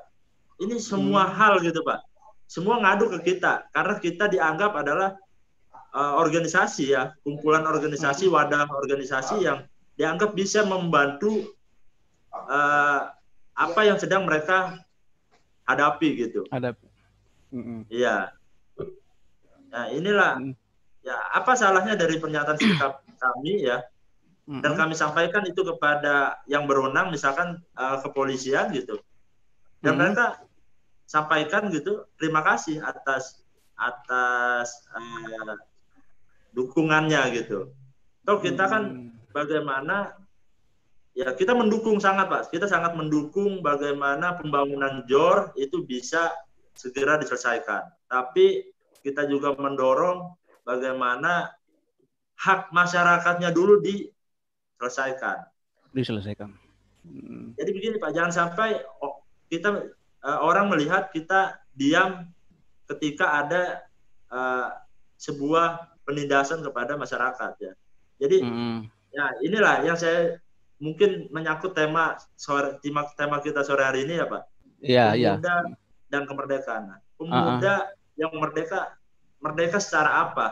Ini 0.63 0.79
semua 0.79 1.27
mm. 1.27 1.33
hal 1.35 1.59
gitu 1.59 1.83
pak 1.83 1.99
semua 2.47 2.79
ngadu 2.79 3.11
ke 3.19 3.35
kita 3.35 3.67
karena 3.75 3.95
kita 3.99 4.25
dianggap 4.31 4.71
adalah 4.73 5.19
uh, 5.91 6.15
organisasi 6.17 6.95
ya 6.95 7.11
kumpulan 7.21 7.67
organisasi 7.67 8.27
hmm. 8.27 8.33
wadah 8.33 8.65
organisasi 8.71 9.43
yang 9.43 9.67
dianggap 9.99 10.31
bisa 10.31 10.63
membantu 10.63 11.51
uh, 12.31 13.11
apa 13.57 13.81
yang 13.83 13.97
sedang 13.97 14.23
mereka 14.29 14.77
hadapi 15.65 16.29
gitu. 16.29 16.45
Hadapi. 16.53 16.85
Iya. 17.89 18.31
Nah 19.73 19.85
inilah 19.89 20.37
mm. 20.37 20.53
ya 21.01 21.17
apa 21.33 21.57
salahnya 21.57 21.97
dari 21.97 22.21
pernyataan 22.21 22.59
sikap 22.61 23.01
kami 23.17 23.65
ya 23.65 23.81
dan 24.47 24.79
kami 24.79 24.95
sampaikan 24.95 25.43
itu 25.43 25.59
kepada 25.59 26.39
yang 26.47 26.63
berwenang 26.69 27.11
misalkan 27.11 27.59
uh, 27.75 27.99
kepolisian 27.99 28.71
gitu 28.71 28.95
dan 29.83 29.99
mereka 29.99 30.39
sampaikan 31.07 31.71
gitu 31.71 32.03
terima 32.19 32.43
kasih 32.43 32.83
atas 32.83 33.41
atas 33.79 34.85
uh, 34.91 35.55
dukungannya 36.51 37.21
gitu. 37.37 37.71
Toh 38.27 38.37
kita 38.43 38.67
kan 38.67 38.83
hmm. 38.91 39.31
bagaimana 39.31 40.17
ya 41.15 41.31
kita 41.37 41.55
mendukung 41.55 42.01
sangat 42.01 42.27
Pak. 42.27 42.51
Kita 42.51 42.67
sangat 42.67 42.97
mendukung 42.97 43.63
bagaimana 43.63 44.35
pembangunan 44.35 45.07
JOR 45.07 45.55
itu 45.55 45.87
bisa 45.87 46.33
segera 46.75 47.15
diselesaikan. 47.21 47.87
Tapi 48.11 48.67
kita 49.05 49.29
juga 49.29 49.55
mendorong 49.55 50.35
bagaimana 50.67 51.53
hak 52.37 52.69
masyarakatnya 52.75 53.49
dulu 53.55 53.79
diselesaikan. 53.79 55.47
Diselesaikan. 55.95 56.51
Hmm. 57.07 57.55
Jadi 57.55 57.69
begini 57.71 57.95
Pak, 57.97 58.11
jangan 58.11 58.33
sampai 58.33 58.83
oh, 58.99 59.23
kita 59.47 59.95
uh, 60.23 60.39
orang 60.41 60.71
melihat 60.71 61.09
kita 61.13 61.59
diam 61.77 62.29
ketika 62.87 63.43
ada 63.43 63.63
uh, 64.31 64.73
sebuah 65.19 65.97
penindasan 66.07 66.63
kepada 66.63 66.95
masyarakat 66.95 67.51
ya. 67.59 67.73
Jadi 68.17 68.37
mm. 68.41 68.79
ya 69.13 69.25
inilah 69.43 69.75
yang 69.83 69.97
saya 69.99 70.39
mungkin 70.77 71.27
menyangkut 71.33 71.73
tema 71.73 72.17
sore 72.37 72.77
tema, 72.81 73.05
tema 73.17 73.41
kita 73.43 73.61
sore 73.65 73.83
hari 73.83 74.07
ini 74.07 74.21
ya 74.21 74.25
Pak. 74.25 74.43
Iya 74.81 75.05
iya. 75.17 75.31
Pemuda 75.37 75.55
dan 76.07 76.23
kemerdekaan. 76.23 76.83
Nah, 76.87 76.99
pemuda 77.19 77.43
uh 77.43 77.59
-uh. 77.59 77.81
yang 78.15 78.31
merdeka 78.37 78.95
merdeka 79.41 79.77
secara 79.81 80.29
apa? 80.29 80.47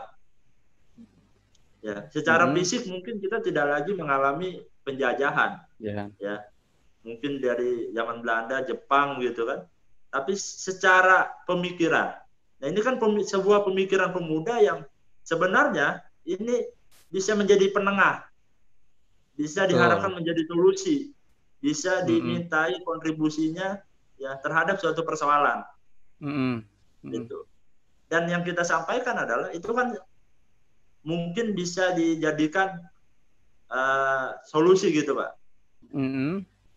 Ya, 1.80 2.10
secara 2.10 2.50
mm. 2.50 2.52
fisik 2.58 2.82
mungkin 2.90 3.22
kita 3.22 3.38
tidak 3.42 3.66
lagi 3.70 3.94
mengalami 3.94 4.66
penjajahan. 4.82 5.62
Yeah. 5.78 6.10
Ya 6.18 6.42
mungkin 7.06 7.38
dari 7.38 7.94
zaman 7.94 8.18
Belanda, 8.20 8.66
Jepang 8.66 9.22
gitu 9.22 9.46
kan. 9.46 9.62
Tapi 10.10 10.34
secara 10.34 11.30
pemikiran. 11.46 12.18
Nah 12.58 12.66
ini 12.66 12.80
kan 12.82 12.98
pemi 12.98 13.22
sebuah 13.22 13.62
pemikiran 13.62 14.10
pemuda 14.10 14.58
yang 14.58 14.82
sebenarnya 15.22 16.02
ini 16.26 16.66
bisa 17.06 17.38
menjadi 17.38 17.70
penengah. 17.70 18.26
Bisa 19.38 19.70
diharapkan 19.70 20.10
menjadi 20.10 20.42
solusi. 20.50 21.14
Bisa 21.62 22.02
dimintai 22.02 22.82
kontribusinya 22.82 23.78
ya 24.18 24.34
terhadap 24.42 24.82
suatu 24.82 25.06
persoalan. 25.06 25.62
Mm 26.18 26.32
-hmm. 26.32 26.54
Gitu. 27.12 27.38
Dan 28.10 28.26
yang 28.26 28.42
kita 28.42 28.64
sampaikan 28.64 29.18
adalah 29.20 29.52
itu 29.52 29.68
kan 29.70 29.94
mungkin 31.06 31.52
bisa 31.54 31.92
dijadikan 31.92 32.80
uh, 33.68 34.34
solusi 34.48 34.90
gitu, 34.90 35.14
Pak. 35.14 35.32
Mm 35.92 36.08
-hmm. 36.10 36.32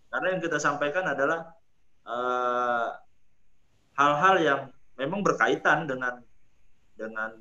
Karena 0.10 0.28
yang 0.34 0.42
kita 0.42 0.58
sampaikan 0.58 1.06
adalah 1.06 1.54
eh, 2.06 2.90
hal-hal 3.94 4.36
uh, 4.42 4.44
yang 4.44 4.62
memang 4.98 5.22
berkaitan 5.22 5.86
dengan 5.86 6.20
dengan 6.98 7.32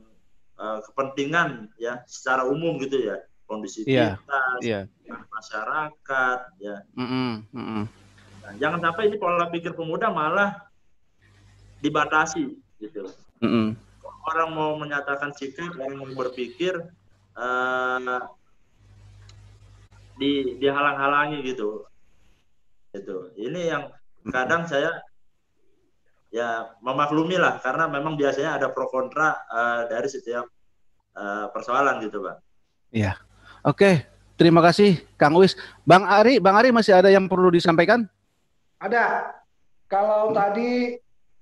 uh, 0.61 0.79
kepentingan 0.87 1.73
ya 1.81 2.05
secara 2.07 2.47
umum 2.47 2.79
gitu 2.79 3.11
ya 3.11 3.19
kondisi 3.49 3.83
yeah, 3.89 4.21
yeah. 4.61 4.85
masyarakat 5.09 6.41
ya. 6.61 6.85
Mm 6.95 7.09
-hmm, 7.09 7.31
mm 7.51 7.65
-hmm. 7.65 7.85
Nah, 8.45 8.53
jangan 8.61 8.81
sampai 8.85 9.09
ini 9.09 9.17
pola 9.17 9.49
pikir 9.49 9.73
pemuda 9.73 10.13
malah 10.13 10.69
dibatasi 11.81 12.55
gitu. 12.79 13.09
Mm 13.41 13.49
-hmm. 13.51 13.67
Orang 14.29 14.51
mau 14.53 14.77
menyatakan 14.77 15.33
sikap, 15.33 15.73
orang 15.81 16.05
mau 16.05 16.13
berpikir 16.13 16.77
uh, 17.33 18.21
di 20.21 20.61
dihalang-halangi 20.61 21.41
gitu 21.49 21.88
itu. 22.95 23.33
Ini 23.37 23.61
yang 23.75 23.83
kadang 24.33 24.65
saya 24.69 24.93
ya 26.29 26.77
memaklumi 26.85 27.41
lah 27.41 27.57
karena 27.65 27.89
memang 27.89 28.17
biasanya 28.17 28.61
ada 28.61 28.69
pro 28.69 28.89
kontra 28.93 29.33
uh, 29.49 29.89
dari 29.89 30.09
setiap 30.09 30.45
uh, 31.17 31.49
persoalan 31.53 32.05
gitu 32.05 32.21
pak. 32.21 32.37
Iya. 32.93 33.17
Oke 33.65 34.05
terima 34.39 34.63
kasih 34.63 35.03
Kang 35.19 35.35
Wis 35.35 35.59
Bang 35.83 36.07
Ari 36.07 36.39
Bang 36.39 36.55
Ari 36.55 36.71
masih 36.71 36.95
ada 36.95 37.11
yang 37.11 37.27
perlu 37.27 37.51
disampaikan? 37.51 38.07
Ada. 38.79 39.35
Kalau 39.89 40.31
hmm. 40.31 40.37
tadi 40.37 40.71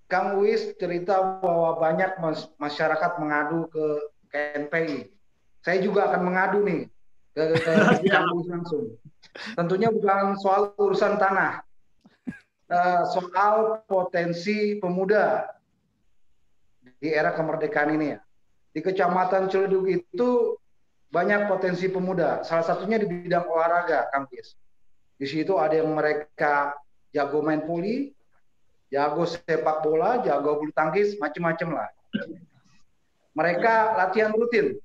Kang 0.06 0.38
Wis 0.38 0.74
cerita 0.78 1.18
bahwa 1.42 1.82
banyak 1.82 2.16
masyarakat 2.56 3.12
mengadu 3.18 3.66
ke 3.68 3.86
KNPI 4.30 5.10
saya 5.66 5.82
juga 5.82 6.06
akan 6.06 6.22
mengadu 6.30 6.62
nih 6.62 6.86
ke, 7.34 7.42
ke 7.58 7.72
Kang 8.14 8.30
Wis 8.38 8.46
langsung 8.46 8.94
Tentunya 9.56 9.92
bukan 9.92 10.36
soal 10.40 10.72
urusan 10.76 11.20
tanah, 11.20 11.60
uh, 12.72 13.02
soal 13.12 13.84
potensi 13.84 14.80
pemuda 14.80 15.46
di 17.00 17.12
era 17.12 17.36
kemerdekaan 17.36 17.94
ini 17.96 18.16
ya. 18.16 18.20
Di 18.76 18.80
Kecamatan 18.84 19.48
Ciledug 19.48 19.88
itu 19.88 20.56
banyak 21.08 21.48
potensi 21.48 21.88
pemuda. 21.88 22.44
Salah 22.44 22.64
satunya 22.64 23.00
di 23.00 23.08
bidang 23.08 23.48
olahraga, 23.48 24.12
Kang. 24.12 24.28
Di 25.16 25.24
situ 25.24 25.56
ada 25.56 25.80
yang 25.80 25.96
mereka 25.96 26.76
jago 27.08 27.40
main 27.40 27.64
poli, 27.64 28.12
jago 28.92 29.24
sepak 29.24 29.80
bola, 29.80 30.20
jago 30.20 30.60
bulu 30.60 30.72
tangkis, 30.76 31.16
macam-macam 31.16 31.80
lah. 31.80 31.88
Mereka 33.32 33.74
latihan 33.96 34.32
rutin. 34.32 34.76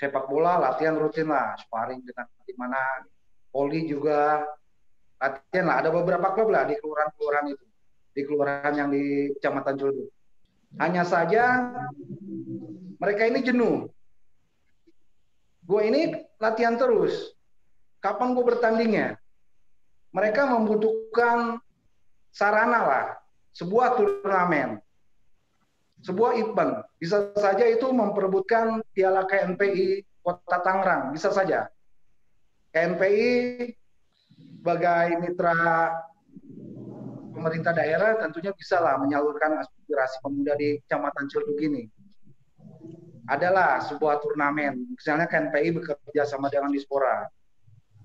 Sepak 0.00 0.32
bola 0.32 0.56
latihan 0.56 0.96
rutin 0.96 1.28
lah, 1.28 1.52
sparring 1.60 2.00
dengan 2.00 2.24
di 2.48 2.56
mana. 2.56 3.04
Poli 3.52 3.84
juga 3.84 4.48
latihan 5.20 5.68
lah. 5.68 5.76
Ada 5.84 5.90
beberapa 5.92 6.32
klub 6.32 6.48
lah 6.48 6.64
di 6.64 6.80
kelurahan-kelurahan 6.80 7.52
itu, 7.52 7.66
di 8.16 8.22
kelurahan 8.24 8.72
yang 8.72 8.88
di 8.88 9.28
Kecamatan 9.36 9.76
Ciledug. 9.76 10.08
Hanya 10.80 11.04
saja 11.04 11.68
mereka 12.96 13.28
ini 13.28 13.44
jenuh. 13.44 13.92
Gue 15.68 15.92
ini 15.92 16.16
latihan 16.40 16.80
terus. 16.80 17.36
Kapan 18.00 18.32
gue 18.32 18.44
bertandingnya? 18.56 19.20
Mereka 20.16 20.48
membutuhkan 20.48 21.60
sarana 22.32 22.80
lah, 22.88 23.06
sebuah 23.52 24.00
turnamen, 24.00 24.80
sebuah 26.04 26.36
event. 26.40 26.84
Bisa 26.96 27.32
saja 27.36 27.64
itu 27.64 27.88
memperebutkan 27.92 28.80
piala 28.92 29.24
KNPI 29.28 30.04
Kota 30.20 30.60
Tangerang, 30.60 31.12
bisa 31.16 31.32
saja. 31.32 31.68
KNPI 32.70 33.30
sebagai 34.60 35.06
mitra 35.24 35.56
pemerintah 37.32 37.72
daerah 37.72 38.20
tentunya 38.20 38.52
bisa 38.52 38.78
lah 38.78 39.00
menyalurkan 39.00 39.64
aspirasi 39.64 40.20
pemuda 40.20 40.52
di 40.60 40.76
Kecamatan 40.84 41.24
Ciledug 41.32 41.60
ini. 41.64 41.84
Adalah 43.30 43.80
sebuah 43.86 44.20
turnamen, 44.20 44.90
misalnya 44.92 45.24
KNPI 45.30 45.80
bekerja 45.80 46.26
sama 46.26 46.50
dengan 46.50 46.74
Dispora 46.74 47.24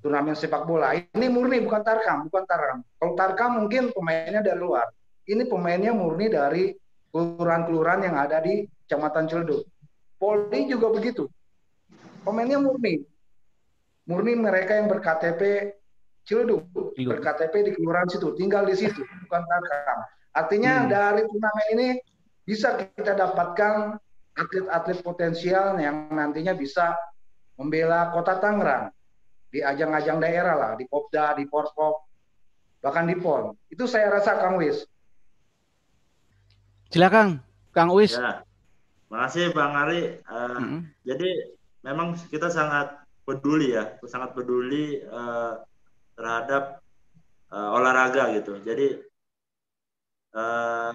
turnamen 0.05 0.37
sepak 0.37 0.69
bola. 0.69 0.93
Ini 0.93 1.27
murni 1.33 1.57
bukan 1.65 1.81
Tarkam, 1.81 2.29
bukan 2.29 2.45
Tarkam. 2.45 2.85
Kalau 3.01 3.13
Tarkam 3.17 3.51
mungkin 3.65 3.89
pemainnya 3.89 4.45
dari 4.45 4.61
luar. 4.61 4.85
Ini 5.25 5.49
pemainnya 5.49 5.97
murni 5.97 6.29
dari 6.29 6.69
kelurahan-kelurahan 7.15 8.11
yang 8.11 8.19
ada 8.19 8.43
di 8.43 8.67
Kecamatan 8.83 9.31
Ciledug. 9.31 9.63
Polri 10.19 10.67
juga 10.67 10.91
begitu. 10.91 11.31
Pemainnya 12.27 12.59
murni. 12.59 13.07
Murni 14.03 14.35
mereka 14.35 14.75
yang 14.75 14.91
berKTP 14.91 15.71
Ciledug, 16.27 16.67
berKTP 16.97 17.53
di 17.69 17.71
kelurahan 17.77 18.09
situ, 18.09 18.33
tinggal 18.35 18.65
di 18.67 18.75
situ, 18.75 18.99
bukan 18.99 19.41
Tarkam. 19.45 19.99
Artinya 20.35 20.73
hmm. 20.83 20.87
dari 20.89 21.21
turnamen 21.23 21.67
ini 21.77 21.87
bisa 22.43 22.75
kita 22.81 23.13
dapatkan 23.13 23.95
atlet-atlet 24.35 24.99
potensial 25.05 25.79
yang 25.79 26.11
nantinya 26.11 26.51
bisa 26.57 26.97
membela 27.55 28.11
kota 28.11 28.41
Tangerang 28.41 28.91
di 29.53 29.63
ajang-ajang 29.63 30.19
daerah 30.19 30.55
lah, 30.57 30.71
di 30.75 30.83
Popda, 30.89 31.37
di 31.39 31.47
Porpop, 31.47 32.09
bahkan 32.83 33.07
di 33.07 33.15
PON. 33.15 33.55
Itu 33.71 33.87
saya 33.87 34.11
rasa 34.11 34.35
Kang 34.41 34.59
Wis. 34.59 34.83
Silakan, 36.89 37.41
Kang 37.73 37.91
Wis. 37.93 38.15
Ya. 38.15 38.45
Makasih 39.09 39.53
Bang 39.53 39.73
Ari. 39.73 40.21
Uh, 40.25 40.57
mm 40.57 40.65
-hmm. 40.65 40.79
Jadi 41.05 41.29
memang 41.85 42.17
kita 42.29 42.49
sangat 42.49 43.05
peduli 43.25 43.73
ya, 43.73 43.97
sangat 44.05 44.37
peduli 44.37 45.01
uh, 45.05 45.61
terhadap 46.13 46.81
uh, 47.49 47.69
olahraga 47.77 48.33
gitu. 48.37 48.61
Jadi 48.61 49.01
uh, 50.33 50.93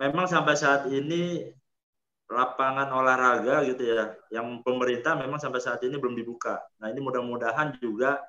memang 0.00 0.26
sampai 0.28 0.54
saat 0.56 0.88
ini 0.88 1.44
lapangan 2.30 2.94
olahraga 2.94 3.66
gitu 3.66 3.82
ya, 3.90 4.14
yang 4.30 4.62
pemerintah 4.62 5.18
memang 5.18 5.42
sampai 5.42 5.58
saat 5.58 5.82
ini 5.82 5.98
belum 5.98 6.14
dibuka. 6.14 6.62
Nah 6.78 6.88
ini 6.92 7.02
mudah-mudahan 7.02 7.74
juga 7.82 8.22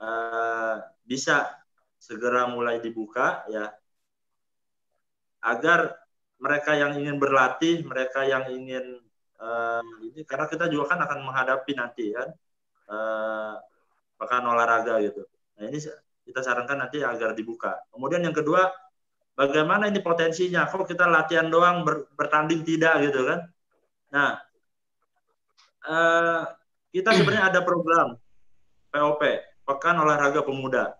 uh, 0.00 0.80
bisa 1.04 1.52
segera 2.00 2.48
mulai 2.48 2.80
dibuka 2.80 3.44
ya, 3.52 3.70
agar 5.42 5.98
mereka 6.42 6.74
yang 6.74 6.98
ingin 6.98 7.18
berlatih, 7.18 7.82
mereka 7.86 8.26
yang 8.26 8.50
ingin 8.50 8.98
uh, 9.38 9.82
ini 10.02 10.26
karena 10.26 10.46
kita 10.50 10.66
juga 10.66 10.94
kan 10.94 11.06
akan 11.06 11.18
menghadapi 11.22 11.72
nanti 11.78 12.10
kan 12.14 12.28
uh, 12.90 13.54
pekan 14.18 14.46
olahraga 14.46 15.02
gitu. 15.02 15.22
Nah 15.58 15.70
ini 15.70 15.78
kita 16.22 16.40
sarankan 16.42 16.86
nanti 16.86 17.02
agar 17.02 17.34
dibuka. 17.34 17.78
Kemudian 17.90 18.22
yang 18.22 18.34
kedua 18.34 18.70
bagaimana 19.36 19.88
ini 19.88 20.00
potensinya 20.04 20.68
kok 20.68 20.84
kita 20.84 21.08
latihan 21.08 21.48
doang 21.48 21.84
ber, 21.86 22.12
bertanding 22.16 22.62
tidak 22.62 23.00
gitu 23.08 23.24
kan 23.24 23.40
nah 24.12 24.36
eh, 25.88 26.42
kita 26.92 27.16
sebenarnya 27.16 27.48
ada 27.48 27.60
program 27.64 28.12
POP 28.92 29.22
Pekan 29.64 29.96
Olahraga 30.04 30.44
Pemuda. 30.44 30.92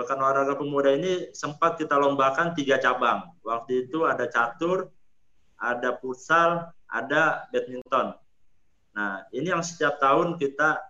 Pekan 0.00 0.16
Olahraga 0.16 0.56
Pemuda 0.56 0.96
ini 0.96 1.28
sempat 1.36 1.76
kita 1.76 2.00
lombakan 2.00 2.56
tiga 2.56 2.80
cabang 2.80 3.36
waktu 3.44 3.84
itu 3.84 4.08
ada 4.08 4.24
catur 4.24 4.88
ada 5.60 6.00
futsal 6.00 6.72
ada 6.88 7.44
badminton 7.52 8.16
nah 8.96 9.28
ini 9.36 9.52
yang 9.52 9.60
setiap 9.60 10.00
tahun 10.00 10.40
kita 10.40 10.80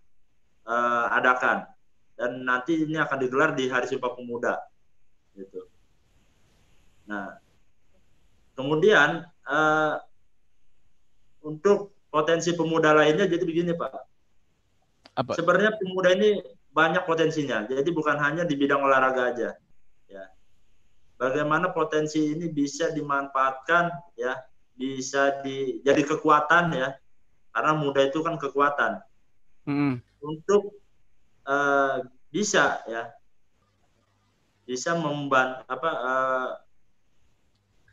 uh, 0.62 1.06
adakan 1.10 1.66
dan 2.14 2.44
nanti 2.46 2.86
ini 2.86 3.00
akan 3.00 3.18
digelar 3.18 3.50
di 3.56 3.66
Hari 3.66 3.88
Sumpah 3.88 4.12
Pemuda 4.12 4.60
gitu. 5.32 5.64
Nah, 7.08 7.40
kemudian 8.52 9.24
uh, 9.48 9.94
untuk 11.40 11.96
potensi 12.12 12.52
pemuda 12.52 12.92
lainnya 12.92 13.24
jadi 13.24 13.40
begini 13.40 13.72
Pak. 13.72 13.92
Apa? 15.16 15.32
Sebenarnya 15.32 15.80
pemuda 15.80 16.12
ini 16.12 16.38
banyak 16.70 17.02
potensinya. 17.06 17.66
Jadi 17.66 17.90
bukan 17.90 18.16
hanya 18.18 18.42
di 18.46 18.54
bidang 18.54 18.82
olahraga 18.82 19.22
aja. 19.34 19.50
Ya. 20.06 20.24
Bagaimana 21.18 21.74
potensi 21.74 22.32
ini 22.32 22.48
bisa 22.48 22.94
dimanfaatkan 22.94 23.90
ya, 24.16 24.38
bisa 24.78 25.42
di 25.42 25.82
jadi 25.82 26.02
kekuatan 26.06 26.74
ya. 26.74 26.94
Karena 27.50 27.72
muda 27.74 28.06
itu 28.06 28.22
kan 28.22 28.38
kekuatan. 28.38 29.02
Hmm. 29.66 29.98
Untuk 30.22 30.80
uh, 31.44 32.06
bisa 32.30 32.80
ya 32.86 33.10
bisa 34.70 34.94
memban 34.94 35.66
apa 35.66 35.90
uh, 35.90 36.50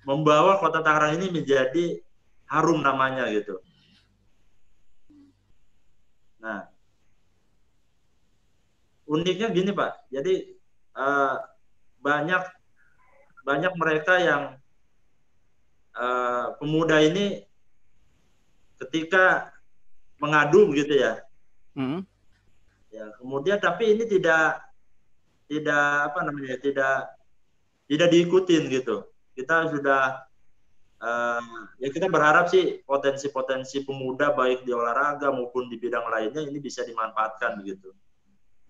membawa 0.05 0.61
kota 0.61 0.85
Tangerang 0.85 1.17
ini 1.17 1.33
menjadi 1.33 1.99
harum 2.47 2.85
namanya 2.85 3.27
gitu. 3.33 3.57
Nah, 6.37 6.69
uniknya 9.07 9.47
gini 9.55 9.71
Pak, 9.71 10.11
jadi 10.11 10.51
uh, 10.93 11.39
banyak 12.03 12.43
banyak 13.47 13.73
mereka 13.79 14.13
yang 14.19 14.43
uh, 15.95 16.53
pemuda 16.59 16.99
ini 16.99 17.47
ketika 18.83 19.55
mengadu 20.19 20.75
gitu 20.75 20.91
ya, 20.99 21.23
hmm. 21.79 22.03
ya 22.91 23.07
kemudian 23.23 23.57
tapi 23.63 23.95
ini 23.95 24.03
tidak 24.03 24.59
tidak 25.47 26.11
apa 26.11 26.19
namanya 26.27 26.59
tidak 26.59 27.15
tidak 27.87 28.07
diikutin 28.11 28.67
gitu. 28.67 29.07
Kita 29.31 29.71
sudah 29.71 30.27
uh, 30.99 31.63
ya 31.79 31.87
kita 31.87 32.11
berharap 32.11 32.51
sih 32.51 32.83
potensi-potensi 32.83 33.87
pemuda 33.87 34.35
baik 34.35 34.67
di 34.67 34.75
olahraga 34.75 35.31
maupun 35.31 35.71
di 35.71 35.79
bidang 35.79 36.11
lainnya 36.11 36.43
ini 36.43 36.59
bisa 36.59 36.83
dimanfaatkan 36.83 37.63
begitu 37.63 37.95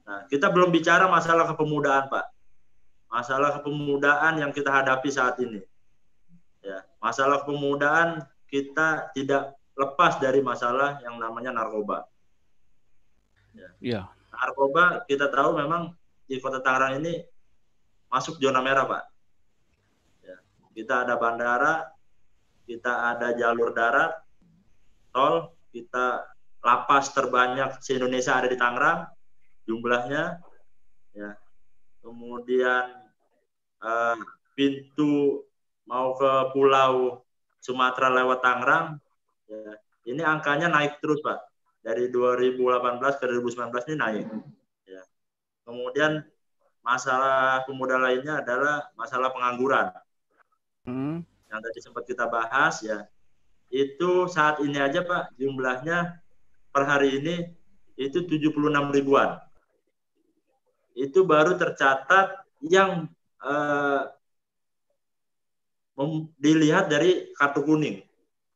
nah 0.07 0.23
kita 0.31 0.47
belum 0.47 0.71
bicara 0.71 1.11
masalah 1.11 1.43
kepemudaan 1.51 2.07
pak 2.07 2.31
masalah 3.11 3.59
kepemudaan 3.59 4.39
yang 4.39 4.55
kita 4.55 4.71
hadapi 4.71 5.11
saat 5.11 5.35
ini 5.43 5.59
ya 6.63 6.79
masalah 7.03 7.43
kepemudaan 7.43 8.23
kita 8.47 9.11
tidak 9.11 9.59
lepas 9.75 10.15
dari 10.23 10.39
masalah 10.39 11.03
yang 11.03 11.19
namanya 11.19 11.51
narkoba 11.51 12.07
ya. 13.51 13.69
ya. 13.83 14.01
narkoba 14.31 15.03
kita 15.03 15.27
tahu 15.27 15.59
memang 15.59 15.91
di 16.27 16.35
kota 16.43 16.59
Tangerang 16.59 16.99
ini 16.99 17.23
masuk 18.11 18.39
zona 18.39 18.59
merah 18.59 18.83
pak. 18.83 19.03
Ya. 20.23 20.37
Kita 20.75 21.07
ada 21.07 21.15
bandara, 21.15 21.87
kita 22.67 23.15
ada 23.15 23.31
jalur 23.35 23.71
darat, 23.71 24.11
tol, 25.15 25.55
kita 25.71 26.27
lapas 26.59 27.15
terbanyak 27.15 27.79
se 27.79 27.95
Indonesia 27.95 28.35
ada 28.35 28.51
di 28.51 28.59
Tangerang 28.59 29.07
jumlahnya. 29.67 30.39
Ya. 31.13 31.35
Kemudian 32.01 32.85
uh, 33.83 34.17
pintu 34.55 35.43
mau 35.83 36.15
ke 36.15 36.31
Pulau 36.55 37.21
Sumatera 37.59 38.07
lewat 38.09 38.39
Tangerang, 38.39 38.95
ya. 39.51 39.75
ini 40.07 40.23
angkanya 40.23 40.71
naik 40.71 41.03
terus 41.03 41.19
pak. 41.19 41.43
Dari 41.83 42.07
2018 42.11 43.19
ke 43.19 43.25
2019 43.27 43.91
ini 43.91 43.95
naik. 43.95 44.25
Kemudian 45.67 46.23
masalah 46.79 47.67
pemuda 47.67 47.99
lainnya 47.99 48.39
adalah 48.39 48.87
masalah 48.95 49.35
pengangguran. 49.35 49.91
Hmm. 50.87 51.27
Yang 51.51 51.59
tadi 51.67 51.79
sempat 51.83 52.03
kita 52.07 52.31
bahas 52.31 52.79
ya. 52.79 53.03
Itu 53.67 54.31
saat 54.31 54.63
ini 54.63 54.79
aja 54.79 55.03
Pak 55.03 55.35
jumlahnya 55.35 56.23
per 56.71 56.87
hari 56.87 57.19
ini 57.19 57.35
itu 57.99 58.23
76 58.23 58.55
ribuan. 58.95 59.35
Itu 60.97 61.29
baru 61.29 61.53
tercatat 61.61 62.41
yang 62.65 63.05
uh, 63.45 64.09
dilihat 66.41 66.89
dari 66.89 67.33
kartu 67.37 67.61
kuning, 67.61 68.01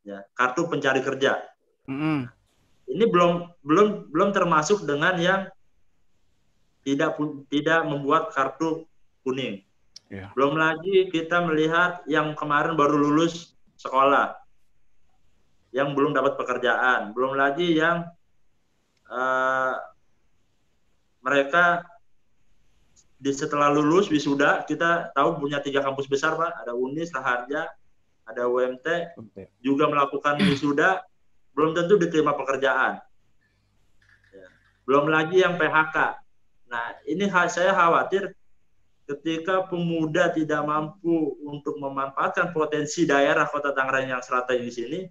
ya, 0.02 0.26
kartu 0.34 0.66
pencari 0.66 1.06
kerja. 1.06 1.38
Mm 1.86 1.98
-hmm. 1.98 2.20
Ini 2.92 3.06
belum 3.06 3.62
belum 3.62 3.88
belum 4.10 4.30
termasuk 4.34 4.90
dengan 4.90 5.18
yang 5.22 5.42
tidak 6.82 7.18
tidak 7.54 7.82
membuat 7.86 8.34
kartu 8.34 8.90
kuning. 9.22 9.62
Yeah. 10.12 10.34
Belum 10.36 10.60
lagi 10.60 11.08
kita 11.08 11.46
melihat 11.46 12.04
yang 12.10 12.36
kemarin 12.36 12.76
baru 12.76 13.00
lulus 13.00 13.56
sekolah, 13.80 14.36
yang 15.72 15.96
belum 15.96 16.12
dapat 16.12 16.36
pekerjaan, 16.36 17.16
belum 17.16 17.40
lagi 17.40 17.80
yang 17.80 18.12
uh, 19.08 19.74
mereka 21.24 21.86
di 23.22 23.30
setelah 23.30 23.70
lulus 23.70 24.10
wisuda 24.10 24.66
kita 24.66 25.14
tahu 25.14 25.38
punya 25.38 25.62
tiga 25.62 25.86
kampus 25.86 26.10
besar 26.10 26.34
pak. 26.34 26.66
Ada 26.66 26.74
Unis 26.74 27.14
Raharja 27.14 27.70
ada 28.26 28.50
UMT 28.50 28.88
juga 29.62 29.86
melakukan 29.86 30.42
wisuda. 30.42 31.06
Belum 31.54 31.78
tentu 31.78 32.00
diterima 32.00 32.34
pekerjaan. 32.34 33.04
Ya. 34.32 34.48
belum 34.88 35.12
lagi 35.12 35.44
yang 35.44 35.60
PHK 35.60 36.18
nah 36.72 36.96
ini 37.04 37.28
saya 37.52 37.76
khawatir 37.76 38.32
ketika 39.04 39.68
pemuda 39.68 40.32
tidak 40.32 40.64
mampu 40.64 41.36
untuk 41.44 41.76
memanfaatkan 41.76 42.56
potensi 42.56 43.04
daerah 43.04 43.44
kota 43.44 43.76
Tangerang 43.76 44.08
yang 44.08 44.24
strategis 44.24 44.80
ini 44.80 45.04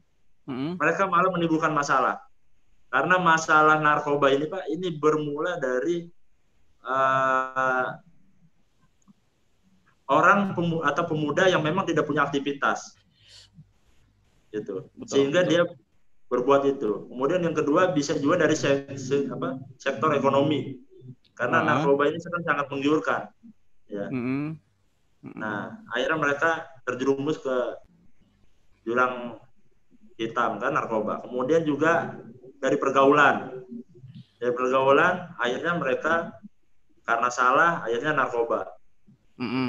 hmm. 0.48 0.80
mereka 0.80 1.04
malah 1.04 1.28
menimbulkan 1.28 1.72
masalah. 1.76 2.22
Karena 2.90 3.22
masalah 3.22 3.78
narkoba 3.78 4.34
ini 4.34 4.50
pak 4.50 4.66
ini 4.66 4.88
bermula 4.90 5.60
dari 5.62 6.10
uh, 6.84 7.88
orang 10.10 10.58
pemu 10.58 10.82
atau 10.82 11.06
pemuda 11.06 11.46
yang 11.46 11.62
memang 11.62 11.86
tidak 11.86 12.04
punya 12.04 12.26
aktivitas. 12.26 12.98
Gitu. 14.50 14.90
Betul, 14.98 15.06
sehingga 15.06 15.46
betul. 15.46 15.50
dia 15.50 15.62
berbuat 16.26 16.62
itu. 16.66 17.06
Kemudian 17.10 17.42
yang 17.46 17.54
kedua 17.54 17.94
bisa 17.94 18.18
juga 18.18 18.46
dari 18.46 18.58
se 18.58 18.90
se 18.98 19.30
apa, 19.30 19.58
sektor 19.78 20.10
ekonomi. 20.14 20.78
Karena 21.38 21.62
uh 21.62 21.62
-huh. 21.62 21.70
narkoba 21.82 22.10
ini 22.10 22.18
sekarang 22.18 22.44
sangat 22.46 22.66
menggiurkan 22.70 23.22
ya. 23.86 24.06
Uh 24.10 24.14
-huh. 24.14 24.48
nah 25.36 25.84
akhirnya 25.92 26.16
mereka 26.16 26.50
terjerumus 26.88 27.36
ke 27.38 27.56
jurang 28.82 29.38
hitam 30.18 30.58
kan 30.58 30.74
narkoba. 30.74 31.22
Kemudian 31.22 31.62
juga 31.62 32.18
dari 32.58 32.76
pergaulan. 32.76 33.62
Dari 34.40 34.52
pergaulan 34.56 35.36
akhirnya 35.36 35.72
mereka 35.76 36.34
karena 37.10 37.26
salah 37.26 37.82
akhirnya 37.82 38.14
narkoba. 38.14 38.70
Mm 39.42 39.50
-hmm. 39.50 39.68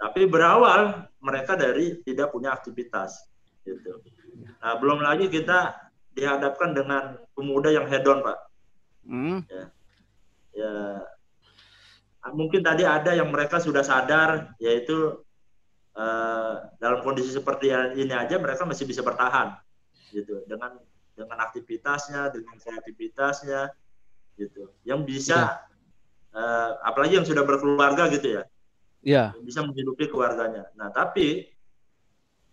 Tapi 0.00 0.24
berawal 0.24 1.04
mereka 1.20 1.52
dari 1.52 2.00
tidak 2.00 2.32
punya 2.32 2.56
aktivitas, 2.56 3.28
gitu. 3.62 4.00
Nah 4.64 4.80
belum 4.80 5.04
lagi 5.04 5.28
kita 5.28 5.76
dihadapkan 6.16 6.72
dengan 6.72 7.20
pemuda 7.36 7.68
yang 7.68 7.84
hedon, 7.84 8.24
pak. 8.24 8.38
Mm. 9.04 9.44
Ya, 9.52 9.64
ya 10.56 10.74
mungkin 12.32 12.64
tadi 12.64 12.88
ada 12.88 13.12
yang 13.12 13.28
mereka 13.28 13.60
sudah 13.60 13.84
sadar, 13.84 14.56
yaitu 14.58 15.20
uh, 15.94 16.54
dalam 16.80 17.04
kondisi 17.04 17.30
seperti 17.30 17.70
ini 17.98 18.14
aja 18.16 18.40
mereka 18.40 18.64
masih 18.64 18.88
bisa 18.88 19.04
bertahan, 19.04 19.54
gitu, 20.10 20.40
dengan 20.48 20.80
dengan 21.12 21.38
aktivitasnya, 21.46 22.32
dengan 22.32 22.56
kreativitasnya, 22.58 23.70
gitu, 24.40 24.72
yang 24.82 25.04
bisa 25.06 25.62
ya 25.62 25.71
uh, 26.34 26.70
apalagi 26.84 27.20
yang 27.20 27.28
sudah 27.28 27.44
berkeluarga 27.44 28.08
gitu 28.12 28.40
ya, 28.40 28.42
ya. 29.04 29.24
bisa 29.40 29.64
menghidupi 29.64 30.08
keluarganya. 30.08 30.68
Nah 30.76 30.88
tapi 30.92 31.48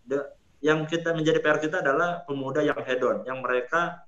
de, 0.05 0.19
yang 0.59 0.83
kita 0.87 1.15
menjadi 1.15 1.39
PR 1.39 1.59
kita 1.59 1.79
adalah 1.79 2.23
pemuda 2.27 2.59
yang 2.63 2.79
hedon, 2.83 3.23
yang 3.23 3.39
mereka 3.39 4.03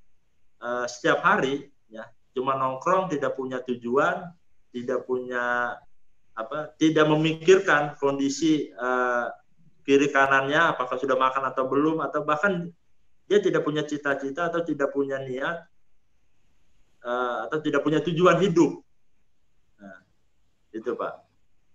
uh, 0.59 0.84
setiap 0.88 1.24
hari 1.24 1.72
ya 1.88 2.07
cuma 2.36 2.55
nongkrong, 2.55 3.11
tidak 3.11 3.36
punya 3.36 3.59
tujuan, 3.63 4.32
tidak 4.72 5.03
punya 5.07 5.76
apa, 6.32 6.72
tidak 6.80 7.05
memikirkan 7.11 7.95
kondisi 7.99 8.72
uh, 8.76 9.28
kiri 9.84 10.07
kanannya, 10.07 10.72
apakah 10.76 10.95
sudah 10.95 11.19
makan 11.19 11.43
atau 11.51 11.67
belum, 11.67 11.99
atau 12.05 12.24
bahkan 12.24 12.72
dia 13.28 13.39
tidak 13.39 13.63
punya 13.63 13.84
cita-cita 13.88 14.51
atau 14.51 14.59
tidak 14.63 14.91
punya 14.91 15.19
niat 15.24 15.63
uh, 17.03 17.47
atau 17.47 17.63
tidak 17.63 17.80
punya 17.80 18.03
tujuan 18.03 18.43
hidup 18.43 18.84
itu 20.72 20.91
Pak. 20.95 21.13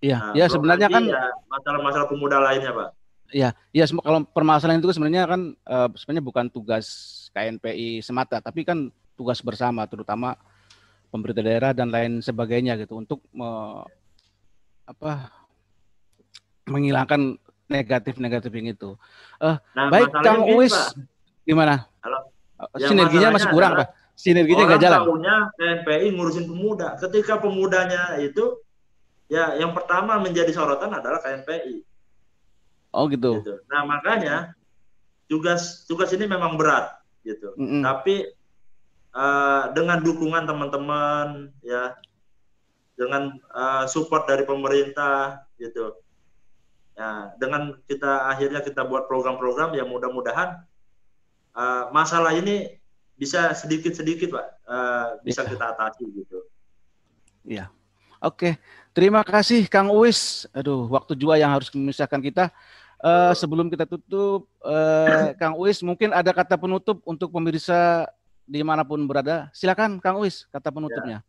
Iya, 0.04 0.18
nah, 0.20 0.32
ya 0.36 0.44
sebenarnya 0.52 0.88
kan 0.92 1.04
ya 1.08 1.32
masalah-masalah 1.48 2.06
pemuda 2.08 2.36
lainnya 2.40 2.72
Pak. 2.72 2.88
Iya, 3.32 3.50
iya 3.74 3.84
kalau 3.90 4.22
permasalahan 4.28 4.78
itu 4.78 4.92
sebenarnya 4.94 5.26
kan 5.26 5.40
uh, 5.66 5.88
sebenarnya 5.98 6.24
bukan 6.24 6.46
tugas 6.52 6.86
KNPI 7.34 8.04
semata, 8.04 8.38
tapi 8.38 8.62
kan 8.62 8.92
tugas 9.18 9.42
bersama, 9.42 9.82
terutama 9.88 10.38
pemerintah 11.10 11.42
daerah 11.42 11.72
dan 11.72 11.90
lain 11.90 12.20
sebagainya 12.22 12.76
gitu 12.78 13.00
untuk 13.00 13.24
me, 13.34 13.82
apa 14.86 15.32
menghilangkan 16.70 17.40
negatif-negatif 17.66 18.50
yang 18.54 18.68
itu. 18.70 18.94
Uh, 19.42 19.58
nah, 19.74 19.90
baik 19.90 20.10
Kang 20.22 20.46
Uwis, 20.46 20.74
gimana? 21.42 21.90
Halo. 22.04 22.30
Ya, 22.78 22.88
Sinerginya 22.88 23.28
masih 23.34 23.50
kurang, 23.50 23.72
Pak. 23.76 23.88
Sinerginya 24.16 24.64
nggak 24.64 24.80
jalan. 24.80 25.00
Tahunya 25.02 25.36
KNPI 25.60 26.06
ngurusin 26.16 26.46
pemuda. 26.48 26.96
Ketika 26.96 27.36
pemudanya 27.36 28.16
itu 28.16 28.64
Ya, 29.26 29.58
yang 29.58 29.74
pertama 29.74 30.22
menjadi 30.22 30.54
sorotan 30.54 30.94
adalah 30.94 31.18
KNPI. 31.18 31.82
Oh 32.94 33.10
gitu. 33.10 33.42
gitu. 33.42 33.60
Nah 33.66 33.82
makanya 33.84 34.54
tugas 35.26 35.84
tugas 35.90 36.14
ini 36.14 36.30
memang 36.30 36.54
berat 36.54 37.02
gitu. 37.26 37.52
Mm 37.58 37.66
-hmm. 37.66 37.82
Tapi 37.82 38.14
uh, 39.12 39.74
dengan 39.74 39.98
dukungan 40.00 40.46
teman-teman 40.46 41.50
ya, 41.60 41.98
dengan 42.94 43.34
uh, 43.52 43.84
support 43.90 44.24
dari 44.30 44.46
pemerintah 44.46 45.44
gitu. 45.58 45.98
Ya, 46.96 47.34
dengan 47.36 47.76
kita 47.84 48.32
akhirnya 48.32 48.64
kita 48.64 48.88
buat 48.88 49.04
program-program 49.04 49.76
yang 49.76 49.92
mudah-mudahan 49.92 50.64
uh, 51.52 51.92
masalah 51.92 52.32
ini 52.32 52.80
bisa 53.16 53.52
sedikit-sedikit 53.52 54.32
pak 54.32 54.46
uh, 54.68 55.06
bisa 55.20 55.44
yeah. 55.44 55.50
kita 55.52 55.64
atasi 55.76 56.04
gitu. 56.12 56.38
Iya. 57.44 57.66
Oke, 58.24 58.56
terima 58.96 59.20
kasih 59.20 59.68
Kang 59.68 59.92
Uwis. 59.92 60.48
Aduh, 60.56 60.88
waktu 60.88 61.12
juga 61.12 61.36
yang 61.36 61.52
harus 61.52 61.68
memisahkan 61.68 62.24
kita. 62.24 62.48
Uh, 62.96 63.36
sebelum 63.36 63.68
kita 63.68 63.84
tutup, 63.84 64.48
uh, 64.64 65.36
Kang 65.36 65.52
Uwis 65.60 65.84
mungkin 65.84 66.16
ada 66.16 66.32
kata 66.32 66.56
penutup 66.56 67.04
untuk 67.04 67.28
pemirsa 67.28 68.08
di 68.48 68.64
mana 68.64 68.88
pun 68.88 69.04
berada. 69.04 69.52
Silakan 69.52 70.00
Kang 70.00 70.16
Uwis, 70.16 70.48
kata 70.48 70.72
penutupnya. 70.72 71.20
Ya. 71.20 71.28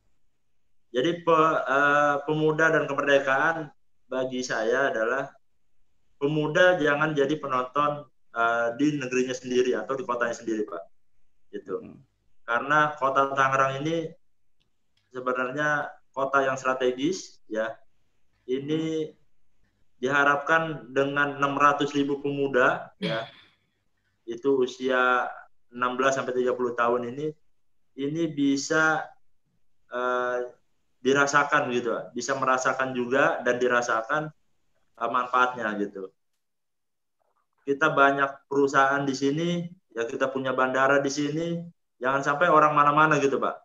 Jadi 0.96 1.28
pe, 1.28 1.36
uh, 1.36 2.24
pemuda 2.24 2.72
dan 2.72 2.88
kemerdekaan 2.88 3.68
bagi 4.08 4.40
saya 4.40 4.88
adalah 4.88 5.36
pemuda 6.16 6.80
jangan 6.80 7.12
jadi 7.12 7.36
penonton 7.36 8.08
uh, 8.32 8.68
di 8.80 8.96
negerinya 8.96 9.36
sendiri 9.36 9.76
atau 9.76 10.00
di 10.00 10.08
kotanya 10.08 10.40
sendiri, 10.40 10.64
Pak. 10.64 10.84
Gitu. 11.52 11.76
Hmm. 11.84 12.00
Karena 12.48 12.96
kota 12.96 13.36
Tangerang 13.36 13.84
ini 13.84 14.08
sebenarnya 15.12 15.92
kota 16.18 16.42
yang 16.42 16.58
strategis 16.58 17.38
ya. 17.46 17.78
Ini 18.50 19.14
diharapkan 20.02 20.90
dengan 20.90 21.38
600 21.38 21.94
ribu 21.94 22.18
pemuda 22.26 22.90
ya. 22.98 23.30
Itu 24.26 24.66
usia 24.66 25.30
16 25.70 26.18
sampai 26.18 26.34
30 26.42 26.74
tahun 26.74 27.02
ini 27.14 27.28
ini 27.98 28.24
bisa 28.30 29.06
uh, 29.94 30.38
dirasakan 31.02 31.70
gitu 31.74 31.94
bisa 32.14 32.34
merasakan 32.38 32.94
juga 32.94 33.42
dan 33.46 33.62
dirasakan 33.62 34.34
uh, 34.98 35.10
manfaatnya 35.10 35.70
gitu. 35.78 36.10
Kita 37.68 37.92
banyak 37.92 38.48
perusahaan 38.50 39.04
di 39.06 39.14
sini 39.14 39.50
ya 39.94 40.08
kita 40.08 40.34
punya 40.34 40.56
bandara 40.56 40.98
di 40.98 41.12
sini. 41.12 41.48
Jangan 41.98 42.22
sampai 42.22 42.48
orang 42.54 42.78
mana-mana 42.78 43.18
gitu 43.18 43.42
pak. 43.42 43.58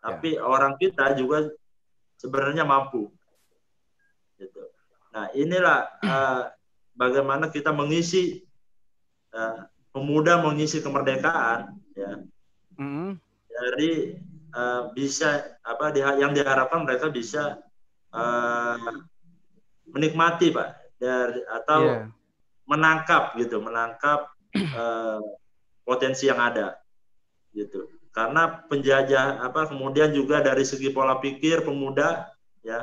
Tapi 0.00 0.36
ya. 0.36 0.44
orang 0.44 0.76
kita 0.76 1.16
juga 1.16 1.48
sebenarnya 2.20 2.68
mampu. 2.68 3.08
Gitu. 4.36 4.60
Nah 5.16 5.32
inilah 5.32 5.88
uh, 6.04 6.44
bagaimana 7.00 7.48
kita 7.48 7.72
mengisi 7.72 8.44
uh, 9.32 9.64
pemuda 9.90 10.44
mengisi 10.44 10.84
kemerdekaan 10.84 11.80
ya 11.96 12.20
mm. 12.78 13.18
dari 13.48 14.20
uh, 14.54 14.92
bisa 14.94 15.58
apa 15.64 15.90
di, 15.90 16.00
yang 16.04 16.30
diharapkan 16.36 16.86
mereka 16.86 17.10
bisa 17.10 17.58
uh, 18.14 18.78
menikmati 19.90 20.54
pak 20.54 20.78
dari 21.00 21.42
atau 21.50 21.80
yeah. 21.82 22.06
menangkap 22.70 23.34
gitu 23.34 23.58
menangkap 23.58 24.30
uh, 24.78 25.18
potensi 25.82 26.30
yang 26.30 26.38
ada 26.38 26.78
gitu 27.50 27.90
karena 28.10 28.66
penjajah 28.66 29.38
apa 29.46 29.70
kemudian 29.70 30.10
juga 30.10 30.42
dari 30.42 30.66
segi 30.66 30.90
pola 30.90 31.22
pikir 31.22 31.62
pemuda 31.62 32.26
ya 32.66 32.82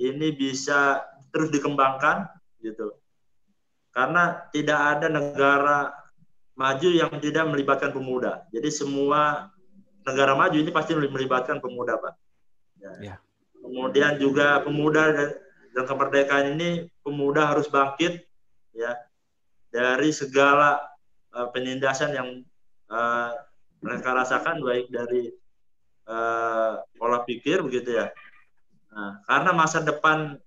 ini 0.00 0.32
bisa 0.32 1.04
terus 1.28 1.52
dikembangkan 1.52 2.28
gitu 2.64 2.96
karena 3.92 4.48
tidak 4.48 4.80
ada 4.80 5.06
negara 5.12 5.78
maju 6.56 6.88
yang 6.88 7.12
tidak 7.20 7.44
melibatkan 7.52 7.92
pemuda 7.92 8.48
jadi 8.48 8.68
semua 8.72 9.52
negara 10.08 10.32
maju 10.32 10.56
ini 10.56 10.72
pasti 10.72 10.96
melibatkan 10.96 11.60
pemuda 11.60 12.00
pak 12.00 12.14
ya. 12.80 12.92
ya. 13.12 13.14
kemudian 13.60 14.16
juga 14.16 14.64
pemuda 14.64 15.12
dan, 15.12 15.30
dan 15.76 15.84
kemerdekaan 15.84 16.46
ini 16.56 16.88
pemuda 17.04 17.44
harus 17.44 17.68
bangkit 17.68 18.24
ya 18.72 18.96
dari 19.68 20.12
segala 20.12 20.80
uh, 21.36 21.48
penindasan 21.52 22.16
yang 22.16 22.28
uh, 22.88 23.32
mereka 23.82 24.14
rasakan 24.14 24.62
baik 24.62 24.88
dari 24.88 25.28
uh, 26.06 26.80
pola 26.96 27.26
pikir 27.26 27.60
begitu 27.66 27.98
ya. 27.98 28.08
Nah, 28.94 29.20
karena 29.26 29.50
masa 29.52 29.82
depan 29.82 30.38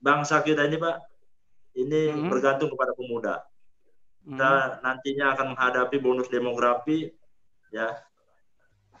bangsa 0.00 0.40
kita 0.40 0.64
ini 0.64 0.80
Pak, 0.80 0.96
ini 1.76 2.10
hmm. 2.10 2.28
bergantung 2.32 2.72
kepada 2.72 2.96
pemuda. 2.96 3.34
Kita 4.24 4.50
hmm. 4.50 4.72
nantinya 4.80 5.26
akan 5.36 5.46
menghadapi 5.54 5.96
bonus 6.00 6.32
demografi 6.32 7.12
ya. 7.70 7.92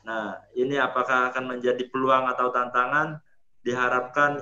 Nah, 0.04 0.36
ini 0.56 0.76
apakah 0.80 1.32
akan 1.32 1.56
menjadi 1.56 1.84
peluang 1.88 2.28
atau 2.28 2.52
tantangan? 2.52 3.20
Diharapkan 3.60 4.40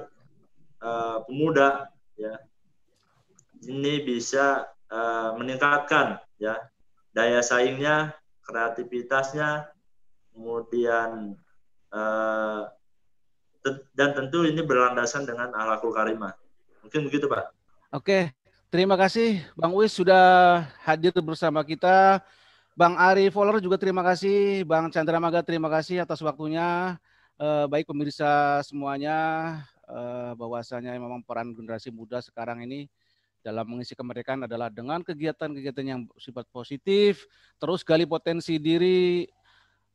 uh, 0.82 1.26
pemuda 1.26 1.90
ya 2.14 2.38
ini 3.66 4.06
bisa 4.06 4.70
uh, 4.90 5.34
meningkatkan 5.34 6.22
ya 6.38 6.54
daya 7.10 7.42
saingnya 7.42 8.14
kreativitasnya, 8.48 9.68
kemudian 10.32 11.36
uh, 11.92 12.64
dan 13.92 14.16
tentu 14.16 14.48
ini 14.48 14.64
berlandasan 14.64 15.28
dengan 15.28 15.52
akhlakul 15.52 15.92
karimah. 15.92 16.32
Mungkin 16.80 17.04
begitu, 17.04 17.28
Pak. 17.28 17.52
Oke, 17.92 18.32
terima 18.72 18.96
kasih 18.96 19.44
Bang 19.52 19.76
Wis 19.76 19.92
sudah 19.92 20.64
hadir 20.80 21.12
bersama 21.20 21.60
kita. 21.60 22.24
Bang 22.72 22.96
Ari 22.96 23.28
Foller 23.28 23.60
juga 23.60 23.76
terima 23.76 24.00
kasih, 24.00 24.64
Bang 24.64 24.88
Chandra 24.88 25.20
Maga 25.20 25.44
terima 25.44 25.68
kasih 25.68 26.00
atas 26.00 26.24
waktunya. 26.24 26.96
Uh, 27.38 27.70
baik 27.70 27.86
pemirsa 27.86 28.58
semuanya, 28.66 29.18
uh, 29.86 30.34
bahwasanya 30.34 30.90
memang 30.98 31.22
peran 31.22 31.54
generasi 31.54 31.86
muda 31.94 32.18
sekarang 32.18 32.66
ini 32.66 32.90
dalam 33.48 33.64
mengisi 33.64 33.96
kemerdekaan 33.96 34.44
adalah 34.44 34.68
dengan 34.68 35.00
kegiatan-kegiatan 35.00 35.86
yang 35.88 36.00
sifat 36.20 36.44
positif, 36.52 37.24
terus 37.56 37.80
gali 37.80 38.04
potensi 38.04 38.60
diri 38.60 39.24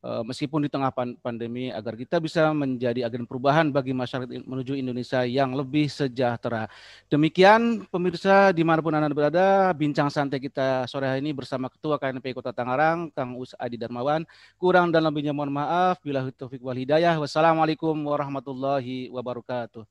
eh, 0.01 0.23
meskipun 0.25 0.65
di 0.65 0.69
tengah 0.73 0.89
pandemi 1.21 1.69
agar 1.69 1.93
kita 1.93 2.17
bisa 2.17 2.49
menjadi 2.49 3.05
agen 3.05 3.29
perubahan 3.29 3.69
bagi 3.69 3.93
masyarakat 3.93 4.41
menuju 4.41 4.73
Indonesia 4.73 5.21
yang 5.21 5.53
lebih 5.53 5.85
sejahtera. 5.85 6.65
Demikian 7.13 7.85
pemirsa 7.93 8.49
di 8.49 8.65
mana 8.65 8.81
pun 8.81 8.97
anda 8.97 9.13
berada, 9.13 9.69
bincang 9.77 10.09
santai 10.09 10.41
kita 10.41 10.89
sore 10.89 11.05
hari 11.05 11.21
ini 11.21 11.29
bersama 11.29 11.69
Ketua 11.69 12.01
KNP 12.01 12.33
Kota 12.33 12.49
Tangerang, 12.49 13.13
Kang 13.13 13.37
Us 13.37 13.53
Adi 13.61 13.77
Darmawan. 13.77 14.25
Kurang 14.57 14.89
dan 14.89 15.05
lebihnya 15.05 15.31
mohon 15.31 15.53
maaf. 15.53 16.01
Bila 16.01 16.25
taufik 16.33 16.59
wal 16.65 16.75
hidayah. 16.75 17.13
Wassalamualaikum 17.21 17.93
warahmatullahi 18.01 19.13
wabarakatuh. 19.13 19.85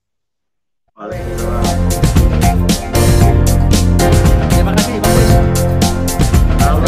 Waalaikumsalam. 0.93 2.93
Kasih. 4.73 4.99
Bang 6.59 6.81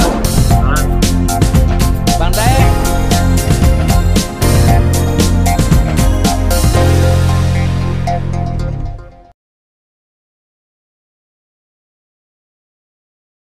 Bang 2.19 2.33
Dae 2.33 2.64